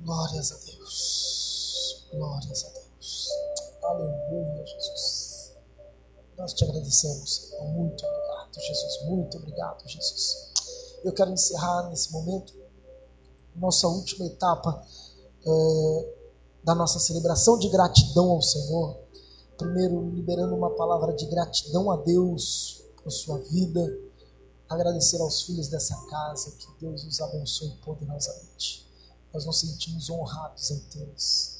Glórias 0.00 0.50
a 0.50 0.56
Deus. 0.56 2.06
Glórias 2.12 2.64
a 2.64 2.68
Deus. 2.70 3.28
Aleluia, 3.84 4.66
Jesus. 4.66 5.52
Nós 6.36 6.54
te 6.54 6.64
agradecemos. 6.64 7.52
Muito 7.74 8.04
obrigado, 8.04 8.54
Jesus. 8.54 9.04
Muito 9.04 9.36
obrigado, 9.36 9.86
Jesus. 9.86 10.50
Eu 11.04 11.12
quero 11.12 11.30
encerrar 11.30 11.88
nesse 11.90 12.10
momento 12.10 12.62
nossa 13.54 13.86
última 13.86 14.26
etapa 14.26 14.82
é, 15.44 16.14
da 16.64 16.74
nossa 16.74 16.98
celebração 16.98 17.58
de 17.58 17.68
gratidão 17.68 18.30
ao 18.30 18.42
Senhor. 18.42 18.98
Primeiro, 19.56 20.10
liberando 20.10 20.54
uma 20.54 20.70
palavra 20.70 21.12
de 21.14 21.26
gratidão 21.26 21.90
a 21.90 21.96
Deus 21.96 22.84
por 23.02 23.10
sua 23.10 23.38
vida. 23.38 23.84
Agradecer 24.68 25.20
aos 25.20 25.42
filhos 25.42 25.68
dessa 25.68 25.96
casa, 26.06 26.52
que 26.52 26.66
Deus 26.80 27.04
os 27.04 27.20
abençoe 27.20 27.70
poderosamente. 27.84 28.88
Nós 29.32 29.44
nos 29.44 29.60
sentimos 29.60 30.08
honrados 30.10 30.70
em 30.70 30.78
tê-los, 30.90 31.58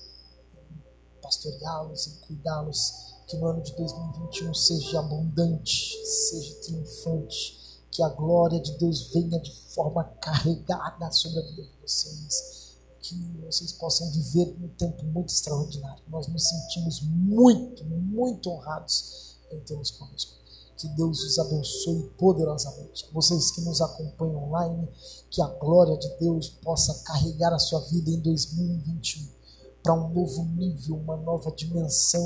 em 0.54 1.20
pastoreá-los, 1.20 2.06
em 2.06 2.26
cuidá-los. 2.26 3.12
Que 3.26 3.36
no 3.36 3.46
ano 3.46 3.62
de 3.62 3.74
2021 3.76 4.54
seja 4.54 4.98
abundante, 4.98 5.96
seja 6.04 6.54
triunfante 6.62 7.62
que 7.92 8.02
a 8.02 8.08
glória 8.08 8.58
de 8.58 8.72
Deus 8.78 9.12
venha 9.12 9.38
de 9.38 9.52
forma 9.74 10.02
carregada 10.20 11.12
sobre 11.12 11.40
a 11.40 11.42
vida 11.42 11.62
de 11.62 11.80
vocês, 11.82 12.61
que 13.02 13.14
vocês 13.44 13.72
possam 13.72 14.10
viver 14.12 14.56
um 14.62 14.68
tempo 14.68 15.04
muito 15.04 15.30
extraordinário. 15.30 16.02
Nós 16.08 16.28
nos 16.28 16.48
sentimos 16.48 17.00
muito, 17.02 17.84
muito 17.84 18.48
honrados 18.48 19.36
em 19.50 19.60
tê-los 19.60 19.90
conosco. 19.90 20.40
Que 20.76 20.88
Deus 20.88 21.22
os 21.22 21.38
abençoe 21.38 22.10
poderosamente. 22.16 23.06
Vocês 23.12 23.50
que 23.50 23.60
nos 23.60 23.80
acompanham 23.80 24.48
online, 24.48 24.88
que 25.30 25.42
a 25.42 25.46
glória 25.46 25.96
de 25.96 26.08
Deus 26.18 26.48
possa 26.62 26.94
carregar 27.04 27.52
a 27.52 27.58
sua 27.58 27.80
vida 27.80 28.10
em 28.10 28.20
2021 28.20 29.41
para 29.82 29.94
um 29.94 30.12
novo 30.12 30.44
nível, 30.56 30.96
uma 30.96 31.16
nova 31.16 31.50
dimensão, 31.50 32.22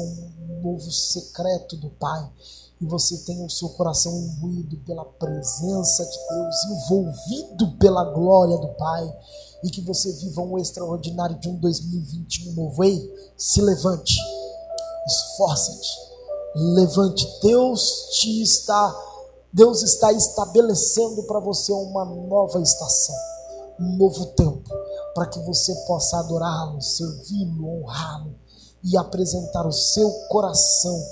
um 0.49 0.63
novo 0.63 0.91
secreto 0.91 1.77
do 1.77 1.91
Pai 1.91 2.31
e 2.81 2.85
você 2.85 3.17
tenha 3.19 3.45
o 3.45 3.51
seu 3.51 3.71
coração 3.71 4.13
imbuído 4.19 4.77
pela 4.85 5.05
presença 5.05 6.05
de 6.05 6.19
Deus, 6.29 6.65
envolvido 6.65 7.79
pela 7.79 8.05
glória 8.05 8.59
do 8.59 8.69
Pai, 8.75 9.19
e 9.65 9.71
que 9.71 9.81
você 9.81 10.13
viva 10.13 10.43
um 10.43 10.59
extraordinário 10.59 11.39
de 11.39 11.49
um 11.49 11.57
2021 11.57 12.53
novo. 12.53 12.85
Ei, 12.85 13.33
se 13.37 13.63
levante, 13.63 14.19
esforce-te, 15.07 15.89
levante. 16.55 17.27
Deus 17.43 18.11
te 18.21 18.43
está, 18.43 18.95
Deus 19.51 19.83
está 19.83 20.13
estabelecendo 20.13 21.23
para 21.23 21.41
você 21.41 21.73
uma 21.73 22.05
nova 22.05 22.61
estação, 22.61 23.17
um 23.81 23.97
novo 23.97 24.27
tempo, 24.27 24.71
para 25.17 25.25
que 25.25 25.39
você 25.41 25.75
possa 25.87 26.19
adorá-lo, 26.19 26.79
servi-lo, 26.83 27.67
honrá-lo 27.67 28.35
e 28.85 28.99
apresentar 28.99 29.67
o 29.67 29.73
seu 29.73 30.11
coração 30.29 31.03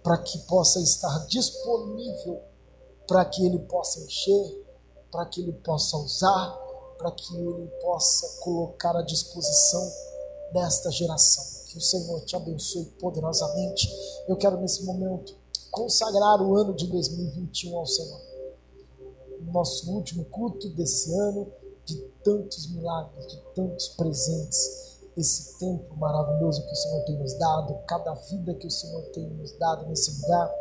para 0.00 0.16
que 0.18 0.38
possa 0.46 0.80
estar 0.80 1.26
disponível 1.26 2.40
para 3.08 3.24
que 3.24 3.44
ele 3.44 3.58
possa 3.58 3.98
encher, 3.98 4.64
para 5.10 5.26
que 5.26 5.40
ele 5.40 5.52
possa 5.54 5.96
usar, 5.96 6.56
para 6.98 7.10
que 7.10 7.34
ele 7.34 7.66
possa 7.82 8.40
colocar 8.44 8.94
à 8.94 9.02
disposição 9.02 9.92
desta 10.52 10.88
geração. 10.92 11.44
Que 11.66 11.78
o 11.78 11.80
Senhor 11.80 12.20
te 12.20 12.36
abençoe 12.36 12.84
poderosamente. 13.00 13.90
Eu 14.28 14.36
quero 14.36 14.60
nesse 14.60 14.84
momento 14.84 15.34
consagrar 15.72 16.40
o 16.40 16.56
ano 16.56 16.74
de 16.74 16.86
2021 16.86 17.76
ao 17.76 17.86
Senhor. 17.86 18.20
Nosso 19.52 19.90
último 19.90 20.26
culto 20.26 20.68
desse 20.70 21.12
ano, 21.18 21.50
tantos 22.28 22.70
milagres, 22.70 23.26
de 23.26 23.40
tantos 23.54 23.88
presentes 23.88 24.98
esse 25.16 25.58
tempo 25.58 25.96
maravilhoso 25.96 26.62
que 26.64 26.72
o 26.72 26.76
Senhor 26.76 27.04
tem 27.04 27.18
nos 27.18 27.34
dado, 27.38 27.74
cada 27.88 28.14
vida 28.14 28.54
que 28.54 28.66
o 28.66 28.70
Senhor 28.70 29.02
tem 29.12 29.28
nos 29.30 29.50
dado 29.58 29.86
nesse 29.86 30.20
lugar. 30.20 30.54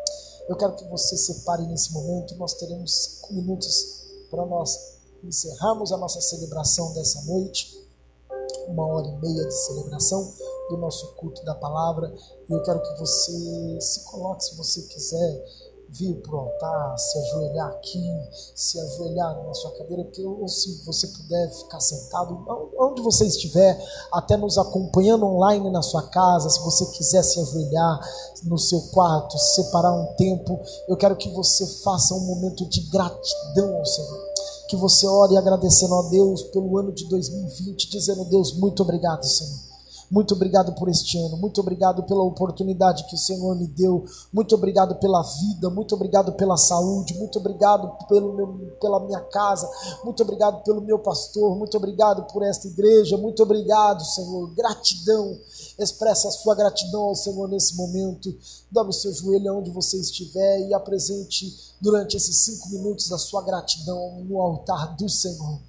Eu 0.47 0.55
quero 0.55 0.75
que 0.75 0.85
você 0.85 1.15
separe 1.17 1.67
nesse 1.67 1.93
momento. 1.93 2.35
Nós 2.37 2.53
teremos 2.55 2.91
cinco 2.91 3.33
minutos 3.33 4.07
para 4.31 4.45
nós 4.45 4.97
encerrarmos 5.23 5.91
a 5.91 5.97
nossa 5.97 6.21
celebração 6.21 6.93
dessa 6.93 7.21
noite, 7.25 7.85
uma 8.67 8.87
hora 8.87 9.07
e 9.07 9.15
meia 9.17 9.45
de 9.45 9.53
celebração 9.53 10.33
do 10.69 10.77
nosso 10.77 11.13
culto 11.15 11.43
da 11.43 11.53
palavra. 11.53 12.11
E 12.49 12.51
eu 12.51 12.63
quero 12.63 12.81
que 12.81 12.97
você 12.97 13.77
se 13.81 14.05
coloque, 14.05 14.45
se 14.45 14.55
você 14.55 14.81
quiser 14.83 15.45
vir 15.89 16.15
para 16.21 16.35
o 16.35 16.39
altar, 16.39 16.97
se 16.97 17.17
ajoelhar 17.17 17.67
aqui, 17.69 18.03
se 18.55 18.79
ajoelhar 18.79 19.43
na 19.43 19.53
sua 19.53 19.71
cadeira, 19.71 20.03
porque, 20.03 20.25
ou 20.25 20.47
se 20.47 20.83
você 20.85 21.07
puder 21.07 21.49
ficar 21.51 21.79
sentado, 21.79 22.45
onde 22.79 23.01
você 23.01 23.25
estiver, 23.25 23.79
até 24.11 24.37
nos 24.37 24.57
acompanhando 24.57 25.25
online 25.25 25.69
na 25.69 25.81
sua 25.81 26.03
casa, 26.03 26.49
se 26.49 26.59
você 26.61 26.85
quiser 26.97 27.23
se 27.23 27.39
ajoelhar 27.39 27.99
no 28.43 28.57
seu 28.57 28.81
quarto, 28.93 29.37
separar 29.37 29.93
um 29.93 30.15
tempo, 30.15 30.59
eu 30.87 30.97
quero 30.97 31.15
que 31.15 31.29
você 31.29 31.65
faça 31.83 32.13
um 32.13 32.25
momento 32.25 32.67
de 32.69 32.81
gratidão 32.89 33.77
ao 33.77 33.85
Senhor. 33.85 34.27
Que 34.67 34.75
você 34.75 35.07
ore 35.07 35.37
agradecendo 35.37 35.95
a 35.95 36.09
Deus 36.09 36.43
pelo 36.43 36.77
ano 36.77 36.91
de 36.91 37.07
2020, 37.07 37.89
dizendo: 37.89 38.25
Deus, 38.25 38.51
muito 38.51 38.83
obrigado, 38.83 39.23
Senhor 39.23 39.66
muito 40.09 40.33
obrigado 40.33 40.73
por 40.75 40.89
este 40.89 41.17
ano, 41.17 41.37
muito 41.37 41.59
obrigado 41.59 42.03
pela 42.03 42.23
oportunidade 42.23 43.05
que 43.05 43.15
o 43.15 43.17
Senhor 43.17 43.55
me 43.55 43.67
deu, 43.67 44.05
muito 44.31 44.55
obrigado 44.55 44.95
pela 44.95 45.21
vida, 45.21 45.69
muito 45.69 45.93
obrigado 45.95 46.33
pela 46.33 46.55
saúde, 46.55 47.13
muito 47.15 47.39
obrigado 47.39 47.91
pelo 48.07 48.33
meu, 48.33 48.47
pela 48.79 48.99
minha 48.99 49.19
casa, 49.19 49.69
muito 50.03 50.23
obrigado 50.23 50.63
pelo 50.63 50.81
meu 50.81 50.99
pastor, 50.99 51.57
muito 51.57 51.75
obrigado 51.75 52.23
por 52.31 52.43
esta 52.43 52.67
igreja, 52.67 53.17
muito 53.17 53.43
obrigado, 53.43 54.03
Senhor. 54.03 54.49
Gratidão, 54.53 55.37
expressa 55.77 56.29
a 56.29 56.31
sua 56.31 56.55
gratidão 56.55 57.03
ao 57.03 57.15
Senhor 57.15 57.47
nesse 57.47 57.75
momento. 57.75 58.33
Dobre 58.71 58.91
o 58.91 58.93
seu 58.93 59.13
joelho 59.13 59.57
onde 59.57 59.71
você 59.71 59.97
estiver 59.97 60.67
e 60.67 60.73
apresente 60.73 61.75
durante 61.81 62.17
esses 62.17 62.37
cinco 62.43 62.69
minutos 62.69 63.11
a 63.11 63.17
sua 63.17 63.41
gratidão 63.43 64.23
no 64.23 64.41
altar 64.41 64.95
do 64.95 65.09
Senhor. 65.09 65.59